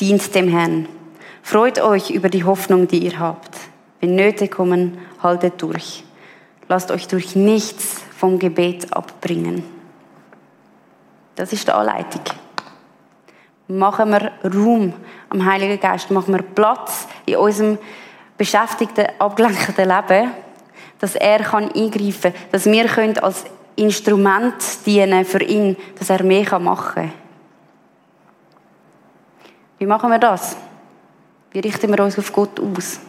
Dient 0.00 0.34
dem 0.34 0.48
Herrn. 0.48 0.88
Freut 1.42 1.78
euch 1.82 2.08
über 2.08 2.30
die 2.30 2.44
Hoffnung, 2.44 2.88
die 2.88 3.04
ihr 3.04 3.18
habt. 3.18 3.54
Wenn 4.00 4.14
Nöte 4.14 4.48
kommen, 4.48 4.96
haltet 5.22 5.60
durch. 5.60 6.02
Lasst 6.66 6.90
euch 6.90 7.06
durch 7.06 7.36
nichts 7.36 8.00
vom 8.16 8.38
Gebet 8.38 8.90
abbringen. 8.94 9.62
Das 11.34 11.52
ist 11.52 11.68
die 11.68 11.72
Anleitung. 11.72 12.22
Machen 13.68 14.12
wir 14.12 14.32
Raum 14.44 14.94
am 15.28 15.44
Heiligen 15.44 15.78
Geist, 15.78 16.10
machen 16.10 16.32
wir 16.32 16.42
Platz 16.42 17.06
in 17.26 17.36
unserem 17.36 17.78
beschäftigten, 18.38 19.08
abgelenkten 19.18 19.88
Leben, 19.88 20.30
dass 21.00 21.14
er 21.14 21.40
kann 21.40 21.70
eingreifen 21.72 22.32
kann, 22.32 22.42
dass 22.52 22.66
wir 22.66 22.86
können 22.86 23.18
als 23.18 23.44
Instrument 23.76 24.54
dienen 24.86 25.24
für 25.24 25.42
ihn, 25.42 25.76
dass 25.98 26.10
er 26.10 26.22
mehr 26.22 26.58
machen 26.58 26.94
kann. 26.94 27.12
Wie 29.78 29.86
machen 29.86 30.10
wir 30.10 30.18
das? 30.18 30.56
Wie 31.50 31.60
richten 31.60 31.90
wir 31.90 32.02
uns 32.02 32.18
auf 32.18 32.32
Gott 32.32 32.58
aus? 32.60 33.00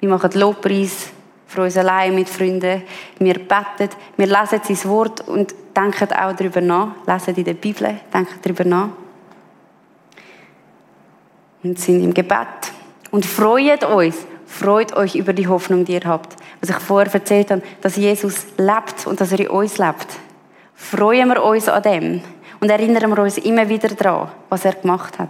Wir 0.00 0.08
machen 0.08 0.30
Lobpreis 0.34 1.10
für 1.46 1.62
uns 1.62 1.76
allein 1.76 2.14
mit 2.14 2.28
Freunden. 2.28 2.82
Wir 3.18 3.34
beten, 3.34 3.88
wir 4.16 4.26
lesen 4.26 4.60
sein 4.62 4.90
Wort 4.90 5.26
und 5.26 5.54
denken 5.74 6.12
auch 6.12 6.34
darüber 6.34 6.60
nach. 6.60 6.88
Lesen 7.06 7.34
in 7.36 7.44
der 7.44 7.54
Bibel, 7.54 8.00
denken 8.12 8.34
darüber 8.42 8.64
nach. 8.64 8.88
Und 11.62 11.78
sind 11.78 12.02
im 12.02 12.12
Gebet. 12.12 12.72
Und 13.10 13.24
freut 13.24 13.84
uns, 13.84 14.26
freut 14.46 14.94
euch 14.94 15.14
über 15.14 15.32
die 15.32 15.48
Hoffnung, 15.48 15.84
die 15.84 15.94
ihr 15.94 16.04
habt. 16.04 16.36
Was 16.64 16.70
ich 16.70 16.82
vorher 16.82 17.12
erzählt 17.12 17.50
habe, 17.50 17.60
dass 17.82 17.96
Jesus 17.96 18.46
lebt 18.56 19.06
und 19.06 19.20
dass 19.20 19.32
er 19.32 19.40
in 19.40 19.48
uns 19.48 19.76
lebt. 19.76 20.06
Freuen 20.74 21.28
wir 21.28 21.44
uns 21.44 21.68
an 21.68 21.82
dem 21.82 22.22
und 22.58 22.70
erinnern 22.70 23.10
wir 23.10 23.22
uns 23.22 23.36
immer 23.36 23.68
wieder 23.68 23.88
daran, 23.88 24.30
was 24.48 24.64
er 24.64 24.72
gemacht 24.72 25.18
hat. 25.18 25.28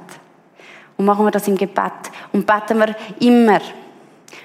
Und 0.96 1.06
machen 1.06 1.24
wir 1.24 1.32
das 1.32 1.48
im 1.48 1.56
Gebet. 1.56 1.90
Und 2.32 2.46
beten 2.46 2.78
wir 2.78 2.94
immer. 3.18 3.58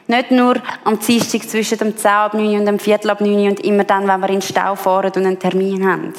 Nicht 0.08 0.32
nur 0.32 0.56
am 0.84 1.00
Dienstag 1.00 1.44
zwischen 1.44 1.78
dem 1.78 1.96
10 1.96 2.10
ab 2.10 2.34
9 2.34 2.58
und 2.58 2.66
dem 2.66 2.80
Viertel 2.80 3.12
ab 3.12 3.22
9 3.22 3.50
und 3.50 3.60
immer 3.60 3.84
dann, 3.84 4.08
wenn 4.08 4.20
wir 4.22 4.30
in 4.30 4.40
den 4.40 4.42
Stau 4.42 4.74
fahren 4.74 5.12
und 5.16 5.26
einen 5.28 5.38
Termin 5.38 5.88
haben. 5.88 6.12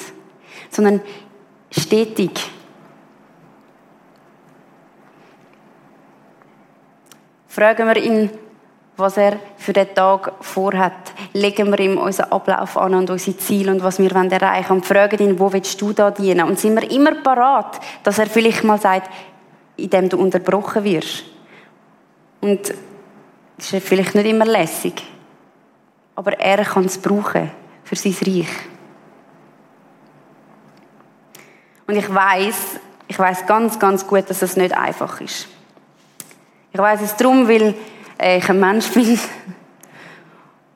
Sondern 0.71 1.01
stetig. 1.73 2.49
Fragen 7.49 7.89
wir 7.89 7.97
ihn, 7.97 8.31
was 9.01 9.17
er 9.17 9.39
für 9.57 9.73
den 9.73 9.95
Tag 9.95 10.33
vorhat. 10.41 11.13
Legen 11.33 11.71
wir 11.71 11.81
ihm 11.81 11.99
unseren 11.99 12.33
Ablauf 12.33 12.77
an 12.77 12.95
und 12.95 13.11
unsere 13.11 13.37
Ziele 13.37 13.73
und 13.73 13.83
was 13.83 13.99
wir 13.99 14.13
erreichen 14.13 14.69
wollen. 14.69 14.79
Und 14.79 14.87
fragen 14.87 15.19
ihn, 15.19 15.39
wo 15.39 15.53
willst 15.53 15.81
du 15.81 15.93
da 15.93 16.11
dienen? 16.11 16.47
Und 16.47 16.59
sind 16.59 16.81
wir 16.81 16.91
immer 16.91 17.15
parat, 17.17 17.81
dass 18.03 18.19
er 18.19 18.27
vielleicht 18.27 18.65
mal 18.65 18.79
sagt, 18.79 19.11
indem 19.77 20.09
du 20.09 20.19
unterbrochen 20.19 20.85
wirst. 20.85 21.25
Und 22.41 22.73
das 23.57 23.73
ist 23.73 23.87
vielleicht 23.87 24.15
nicht 24.15 24.27
immer 24.27 24.47
lässig, 24.47 25.03
aber 26.15 26.39
er 26.39 26.65
kann 26.65 26.87
es 26.87 26.97
brauchen 26.99 27.51
für 27.85 27.97
sein 27.97 28.17
Reich. 28.27 28.49
Und 31.87 31.97
ich 31.97 32.15
weiß, 32.15 32.81
ich 33.09 33.19
weiß 33.19 33.47
ganz, 33.47 33.79
ganz 33.79 34.07
gut, 34.07 34.31
dass 34.31 34.43
es 34.43 34.57
nicht 34.57 34.77
einfach 34.77 35.21
ist. 35.21 35.49
Ich 36.73 36.79
weiß 36.79 37.01
es 37.03 37.17
darum, 37.17 37.49
weil 37.49 37.75
ich 38.21 38.49
ein 38.49 38.61
Mensch 38.61 38.89
bin 38.89 39.19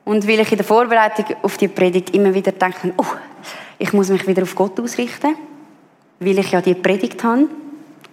und 0.05 0.27
weil 0.27 0.39
ich 0.39 0.51
in 0.51 0.57
der 0.57 0.65
Vorbereitung 0.65 1.25
auf 1.41 1.57
die 1.57 1.67
Predigt 1.67 2.15
immer 2.15 2.33
wieder 2.33 2.51
denke, 2.51 2.93
oh, 2.97 3.05
ich 3.77 3.93
muss 3.93 4.09
mich 4.09 4.25
wieder 4.27 4.43
auf 4.43 4.55
Gott 4.55 4.79
ausrichten, 4.79 5.35
weil 6.19 6.39
ich 6.39 6.51
ja 6.51 6.61
die 6.61 6.75
Predigt 6.75 7.23
habe 7.23 7.47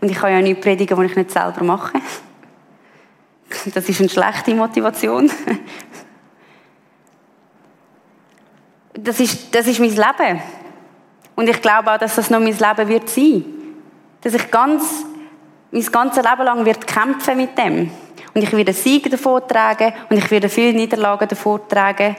und 0.00 0.10
ich 0.10 0.16
kann 0.16 0.32
ja 0.32 0.40
nicht 0.40 0.60
predigen, 0.60 0.98
die 0.98 1.06
ich 1.06 1.16
nicht 1.16 1.30
selber 1.30 1.62
mache. 1.62 1.92
Das 3.74 3.88
ist 3.88 4.00
eine 4.00 4.08
schlechte 4.08 4.54
Motivation. 4.54 5.30
Das 8.94 9.20
ist, 9.20 9.54
das 9.54 9.66
ist 9.66 9.80
mein 9.80 9.90
Leben. 9.90 10.42
Und 11.34 11.48
ich 11.48 11.60
glaube 11.62 11.92
auch, 11.92 11.98
dass 11.98 12.16
das 12.16 12.30
noch 12.30 12.40
mein 12.40 12.56
Leben 12.56 12.88
wird 12.88 13.08
sein. 13.08 13.44
Dass 14.20 14.34
ich 14.34 14.50
ganz, 14.50 15.04
mein 15.70 15.84
ganzes 15.86 16.22
Leben 16.22 16.42
lang 16.42 16.64
wird 16.64 16.86
kämpfen 16.86 17.36
mit 17.36 17.56
dem. 17.56 17.90
Und 18.34 18.42
ich 18.42 18.52
werde 18.52 18.72
Siege 18.72 19.10
davor 19.10 19.46
tragen 19.46 19.92
und 20.08 20.16
ich 20.16 20.30
werde 20.30 20.48
viele 20.48 20.72
Niederlagen 20.72 21.28
davor 21.28 21.66
tragen 21.68 22.16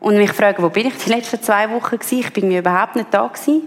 und 0.00 0.16
mich 0.16 0.32
fragen, 0.32 0.62
wo 0.62 0.68
bin 0.68 0.86
ich 0.86 0.96
die 0.98 1.10
letzten 1.10 1.42
zwei 1.42 1.70
Wochen 1.70 1.98
gewesen? 1.98 2.18
Ich 2.18 2.32
bin 2.32 2.48
mir 2.48 2.58
überhaupt 2.58 2.96
nicht 2.96 3.12
da 3.12 3.26
gewesen. 3.26 3.62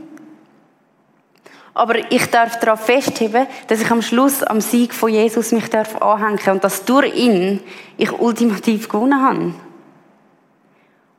Aber 1.74 2.12
ich 2.12 2.26
darf 2.28 2.60
darauf 2.60 2.86
festheben, 2.86 3.48
dass 3.68 3.82
ich 3.82 3.90
am 3.90 4.02
Schluss 4.02 4.44
am 4.44 4.62
Sieg 4.62 4.94
von 4.94 5.10
Jesus 5.10 5.52
mich 5.52 5.70
darf 5.70 6.02
anhängen 6.02 6.40
und 6.52 6.64
dass 6.64 6.84
durch 6.86 7.16
ihn 7.16 7.62
ich 7.98 8.12
ultimativ 8.12 8.90
gewonnen 8.90 9.22
habe. 9.22 9.54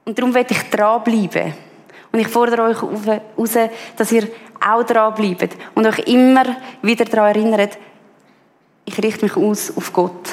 Und 0.04 0.18
darum 0.18 0.34
werde 0.34 0.52
ich 0.54 0.62
dranbleiben. 0.70 1.54
Und 2.12 2.18
ich 2.18 2.28
fordere 2.28 2.62
euch 2.64 2.82
heraus, 2.82 3.70
dass 3.96 4.12
ihr 4.12 4.28
auch 4.60 4.82
dranbleibt 4.82 5.56
und 5.74 5.86
euch 5.86 5.98
immer 6.00 6.44
wieder 6.82 7.04
daran 7.04 7.34
erinnert, 7.34 7.78
ich 8.84 9.02
richte 9.02 9.24
mich 9.24 9.36
aus 9.36 9.76
auf 9.76 9.92
Gott. 9.92 10.30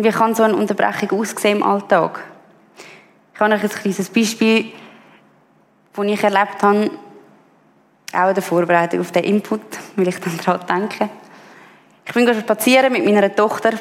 Und 0.00 0.06
wie 0.06 0.12
kann 0.12 0.34
so 0.34 0.44
eine 0.44 0.56
Unterbrechung 0.56 1.20
aussehen 1.20 1.58
im 1.58 1.62
Alltag? 1.62 2.24
Ich 3.34 3.38
habe 3.38 3.52
euch 3.52 3.62
ein 3.62 3.68
kleines 3.68 4.08
Beispiel, 4.08 4.72
das 5.92 6.06
ich 6.06 6.24
erlebt 6.24 6.62
habe, 6.62 6.90
auch 8.14 8.28
in 8.28 8.34
der 8.34 8.42
Vorbereitung 8.42 9.00
auf 9.00 9.12
den 9.12 9.24
Input, 9.24 9.60
weil 9.96 10.08
ich 10.08 10.18
dann 10.18 10.38
daran 10.42 10.88
denke. 10.88 11.10
Ich 12.06 12.14
bin 12.14 12.26
spazieren 12.34 12.94
mit 12.94 13.04
meiner 13.04 13.36
Tochter 13.36 13.72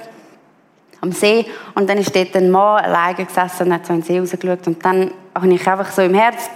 am 0.99 1.13
See 1.13 1.45
und 1.75 1.89
dann 1.89 1.99
ist 1.99 2.13
dort 2.13 2.36
ein 2.36 2.51
Mann 2.51 2.84
alleine 2.84 3.23
gesessen 3.23 3.67
und 3.67 3.73
hat 3.75 3.86
so 3.86 3.93
in 3.93 4.01
den 4.01 4.05
See 4.05 4.19
rausgeschaut 4.19 4.67
und 4.67 4.84
dann 4.84 5.12
habe 5.34 5.53
ich 5.53 5.65
einfach 5.65 5.89
so 5.89 6.01
im 6.01 6.15
Herz 6.15 6.49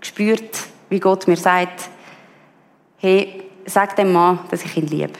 gespürt, 0.00 0.58
wie 0.88 0.98
Gott 0.98 1.28
mir 1.28 1.36
sagt, 1.36 1.88
hey, 2.96 3.44
sag 3.64 3.94
dem 3.94 4.12
Mann, 4.12 4.40
dass 4.50 4.64
ich 4.64 4.76
ihn 4.76 4.88
liebe. 4.88 5.12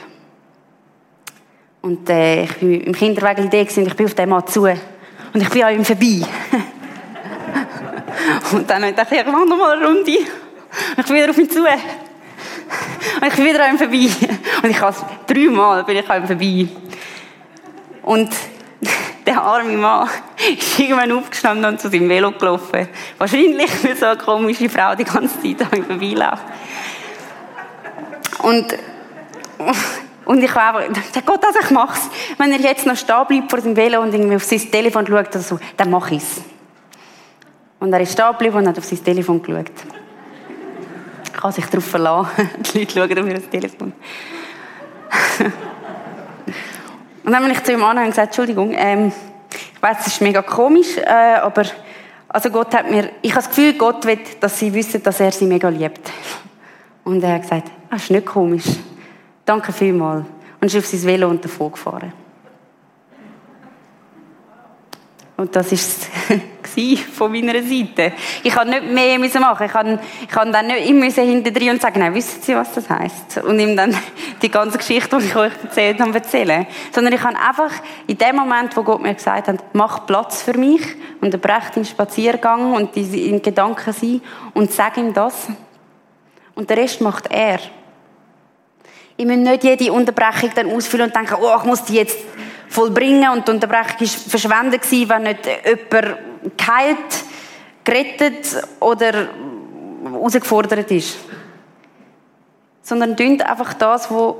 Und 1.85 2.09
äh, 2.09 2.43
ich 2.45 2.53
bin 2.55 2.81
im 2.81 2.93
Kinderwagen 2.93 3.45
Idee 3.45 3.61
und 3.61 3.77
ich 3.85 3.95
bin 3.95 4.07
auf 4.07 4.15
den 4.15 4.27
Mann 4.27 4.47
zu 4.47 4.63
und 4.63 4.79
ich 5.35 5.49
bin 5.49 5.63
an 5.63 5.75
ihm 5.75 5.85
vorbei. 5.85 6.23
und 8.53 8.67
dann 8.67 8.85
habe 8.85 8.91
ich 8.91 8.97
ich 9.19 9.25
mache 9.27 9.45
noch 9.45 9.55
mal 9.55 9.77
eine 9.77 9.85
Runde. 9.85 10.17
Und 10.17 10.27
ich 10.97 11.05
bin 11.05 11.15
wieder 11.15 11.29
auf 11.29 11.37
ihn 11.37 11.47
zu. 11.47 11.59
Und 11.59 13.27
ich 13.27 13.35
bin 13.35 13.45
wieder 13.45 13.63
an 13.63 13.73
ihm 13.73 13.77
vorbei. 13.77 14.09
Und 14.63 14.69
ich 14.71 14.81
habe 14.81 14.95
dreimal 15.27 15.83
bin 15.83 15.97
ich 15.97 16.09
an 16.09 16.23
ihm 16.23 16.27
vorbei. 16.27 16.67
Und 18.01 18.31
der 19.27 19.43
arme 19.43 19.77
Mann 19.77 20.09
ist 20.57 20.79
irgendwann 20.79 21.11
aufgestanden 21.11 21.65
und 21.65 21.79
zu 21.79 21.91
seinem 21.91 22.09
Velo 22.09 22.31
gelaufen. 22.31 22.87
Wahrscheinlich, 23.19 23.69
weil 23.83 23.95
so 23.95 24.07
eine 24.07 24.17
komische 24.17 24.69
Frau 24.69 24.95
die 24.95 25.03
ganze 25.03 25.39
Zeit 25.39 25.61
an 25.71 25.77
ihm 25.77 25.85
vorbeiläuft. 25.85 26.45
Und, 28.41 28.75
und 30.25 30.43
ich 30.43 30.53
habe 30.53 30.79
einfach 30.79 30.93
gesagt, 30.93 31.25
Gott, 31.25 31.45
also 31.45 31.59
ich 31.61 31.71
mach's. 31.71 32.09
Wenn 32.37 32.51
er 32.51 32.59
jetzt 32.59 32.85
noch 32.85 32.97
stehen 32.97 33.25
bleibt 33.27 33.49
vor 33.49 33.61
seinem 33.61 33.75
Velo 33.75 34.01
und 34.01 34.13
irgendwie 34.13 34.35
auf 34.35 34.43
sein 34.43 34.59
Telefon 34.71 35.05
schaut 35.07 35.29
oder 35.29 35.39
so, 35.39 35.59
dann 35.77 35.89
mach 35.89 36.11
ich's. 36.11 36.41
Und 37.79 37.93
er 37.93 38.01
ist 38.01 38.13
stehen 38.13 38.31
geblieben 38.31 38.57
und 38.57 38.67
hat 38.67 38.77
auf 38.77 38.85
sein 38.85 39.03
Telefon 39.03 39.41
geschaut 39.41 39.71
kann 41.45 41.51
sich 41.51 41.65
darauf 41.65 41.85
verlassen. 41.85 42.49
Die 42.73 42.79
Leute 42.79 42.93
schauen 42.93 43.19
auf 43.19 43.27
ihr 43.27 43.49
Telefon. 43.49 43.93
und 47.23 47.31
dann 47.31 47.43
bin 47.43 47.51
ich 47.51 47.63
zu 47.63 47.73
ihm 47.73 47.83
an 47.83 47.97
und 47.97 48.05
gesagt, 48.05 48.27
Entschuldigung, 48.27 48.73
ähm, 48.75 49.11
ich 49.51 49.81
weiß, 49.81 49.97
es 50.01 50.07
ist 50.07 50.21
mega 50.21 50.41
komisch, 50.41 50.97
äh, 50.97 51.35
aber 51.35 51.63
also 52.29 52.49
Gott 52.49 52.73
hat 52.73 52.89
mir, 52.89 53.11
ich 53.21 53.31
habe 53.31 53.43
das 53.43 53.49
Gefühl, 53.49 53.73
Gott 53.73 54.05
will, 54.05 54.19
dass 54.39 54.57
sie 54.57 54.73
wissen, 54.73 55.03
dass 55.03 55.19
er 55.19 55.31
sie 55.31 55.45
mega 55.45 55.69
liebt. 55.69 56.11
Und 57.03 57.23
er 57.23 57.33
hat 57.33 57.43
gesagt, 57.43 57.71
das 57.91 58.03
ist 58.03 58.11
nicht 58.11 58.25
komisch. 58.25 58.65
Danke 59.45 59.71
vielmals. 59.71 60.25
Und 60.59 60.67
ist 60.67 60.77
auf 60.77 60.85
sein 60.85 61.03
Velo 61.03 61.29
und 61.29 61.43
davon 61.43 61.71
gefahren. 61.71 62.11
Und 65.37 65.55
das 65.55 65.67
war 65.67 65.73
es. 65.73 66.09
von 67.13 67.31
meiner 67.31 67.53
Seite. 67.61 68.13
Ich 68.43 68.53
kann 68.53 68.69
nicht 68.69 68.85
mehr 68.85 69.17
machen. 69.39 69.65
Ich 69.65 69.71
kann, 69.71 69.99
ich 70.21 70.33
dann 70.33 70.67
nicht 70.67 70.89
immer 70.89 71.09
hinter 71.09 71.51
drin 71.51 71.69
und 71.69 71.81
sagen, 71.81 71.99
nein, 71.99 72.13
wissen 72.13 72.41
Sie, 72.41 72.55
was 72.55 72.73
das 72.73 72.89
heißt? 72.89 73.43
Und 73.43 73.59
ihm 73.59 73.77
dann 73.77 73.95
die 74.41 74.49
ganze 74.49 74.77
Geschichte, 74.77 75.17
die 75.17 75.25
ich 75.25 75.35
euch 75.35 75.53
erzählt 75.63 75.99
habe, 76.01 76.13
erzählen. 76.13 76.67
Sondern 76.91 77.13
ich 77.13 77.21
kann 77.21 77.35
einfach 77.35 77.71
in 78.07 78.17
dem 78.17 78.35
Moment, 78.35 78.75
wo 78.75 78.83
Gott 78.83 79.01
mir 79.01 79.13
gesagt 79.13 79.47
hat, 79.47 79.63
mach 79.73 80.05
Platz 80.05 80.41
für 80.41 80.57
mich, 80.57 80.81
unterbreche 81.21 81.71
den 81.75 81.85
Spaziergang 81.85 82.73
und 82.73 82.95
in 82.97 83.41
Gedanken 83.41 83.93
sein 83.93 84.21
und 84.53 84.71
sag 84.71 84.97
ihm 84.97 85.13
das. 85.13 85.47
Und 86.55 86.69
der 86.69 86.77
Rest 86.77 87.01
macht 87.01 87.31
er. 87.31 87.59
Ich 89.17 89.25
muss 89.25 89.37
nicht 89.37 89.63
jede 89.63 89.93
Unterbrechung 89.93 90.51
dann 90.55 90.71
ausfüllen 90.71 91.07
und 91.07 91.15
denken, 91.15 91.35
oh, 91.39 91.55
ich 91.57 91.63
muss 91.63 91.83
die 91.83 91.95
jetzt 91.95 92.17
vollbringen 92.67 93.29
und 93.31 93.47
die 93.47 93.51
Unterbrechung 93.51 94.01
war 94.01 94.07
verschwendet 94.07 94.91
wenn 94.91 95.23
nicht 95.23 95.45
jemand 95.45 96.57
geheilt, 96.57 97.23
gerettet 97.83 98.61
oder 98.79 99.29
herausgefordert 100.03 100.91
ist. 100.91 101.17
Sondern 102.81 103.15
tut 103.15 103.41
einfach 103.41 103.73
das, 103.75 104.11
was 104.11 104.35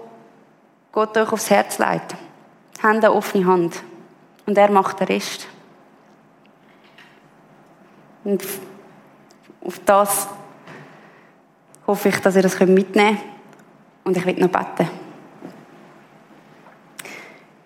Gott 0.91 1.17
euch 1.17 1.31
aufs 1.31 1.49
Herz 1.49 1.79
legt. 1.79 2.15
Habt 2.83 2.83
eine 2.83 3.11
offene 3.11 3.45
Hand. 3.45 3.81
Und 4.45 4.57
er 4.57 4.69
macht 4.69 4.99
den 4.99 5.07
Rest. 5.07 5.47
Und 8.23 8.43
auf 9.63 9.79
das 9.85 10.27
hoffe 11.87 12.09
ich, 12.09 12.19
dass 12.19 12.35
ihr 12.35 12.43
das 12.43 12.59
mitnehmen 12.59 13.17
könnt. 13.17 13.34
Und 14.05 14.15
ich 14.15 14.25
will 14.25 14.35
noch 14.35 14.47
beten. 14.47 14.89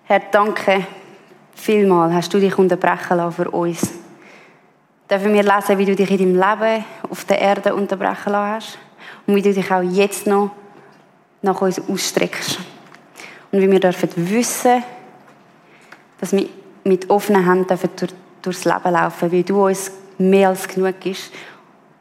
Herr, 0.04 0.22
danke 0.32 0.84
vielmal, 1.54 2.12
hast 2.12 2.34
du 2.34 2.40
dich 2.40 2.58
unterbrechen 2.58 3.16
lassen 3.18 3.44
für 3.44 3.50
uns. 3.50 3.92
Dürfen 5.08 5.32
wir 5.32 5.42
lesen, 5.42 5.78
wie 5.78 5.84
du 5.84 5.94
dich 5.94 6.10
in 6.10 6.18
deinem 6.18 6.34
Leben 6.34 6.84
auf 7.08 7.24
der 7.26 7.40
Erde 7.40 7.74
unterbrechen 7.74 8.32
lassen 8.32 8.54
hast 8.54 8.78
und 9.26 9.36
wie 9.36 9.42
du 9.42 9.52
dich 9.52 9.70
auch 9.70 9.82
jetzt 9.82 10.26
noch 10.26 10.50
nach 11.42 11.60
uns 11.60 11.80
ausstreckst. 11.88 12.58
Und 13.52 13.60
wie 13.60 13.70
wir 13.70 13.80
dürfen 13.80 14.08
wissen, 14.16 14.82
dass 16.20 16.32
wir 16.32 16.48
mit 16.84 17.08
offenen 17.10 17.44
Händen 17.44 17.66
dürfen 17.66 17.90
durch, 17.96 18.14
durchs 18.42 18.64
Leben 18.64 18.90
laufen, 18.90 19.30
weil 19.30 19.42
du 19.42 19.66
uns 19.66 19.92
mehr 20.18 20.48
als 20.48 20.66
genug 20.66 20.98
bist 21.00 21.32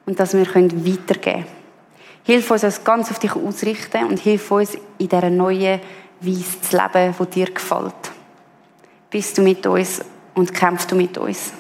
und 0.06 0.20
dass 0.20 0.34
wir 0.34 0.48
weitergeben 0.48 1.22
können. 1.22 1.59
Hilf 2.24 2.52
uns, 2.52 2.64
uns 2.64 2.84
ganz 2.84 3.10
auf 3.10 3.20
dich 3.20 3.36
ausrichten 3.36 4.06
und 4.06 4.20
hilf 4.20 4.52
uns 4.52 4.76
in 4.98 5.10
dieser 5.10 5.30
neuen 5.30 5.80
Weise 6.22 6.62
zu 6.62 6.78
leben, 6.78 7.16
die 7.20 7.26
dir 7.26 7.52
gefällt. 7.52 8.12
Bist 9.10 9.38
du 9.38 9.42
mit 9.42 9.66
uns 9.66 10.02
und 10.36 10.54
kämpfst 10.54 10.92
du 10.92 10.96
mit 10.96 11.18
uns. 11.18 11.52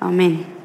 Amen. 0.00 0.57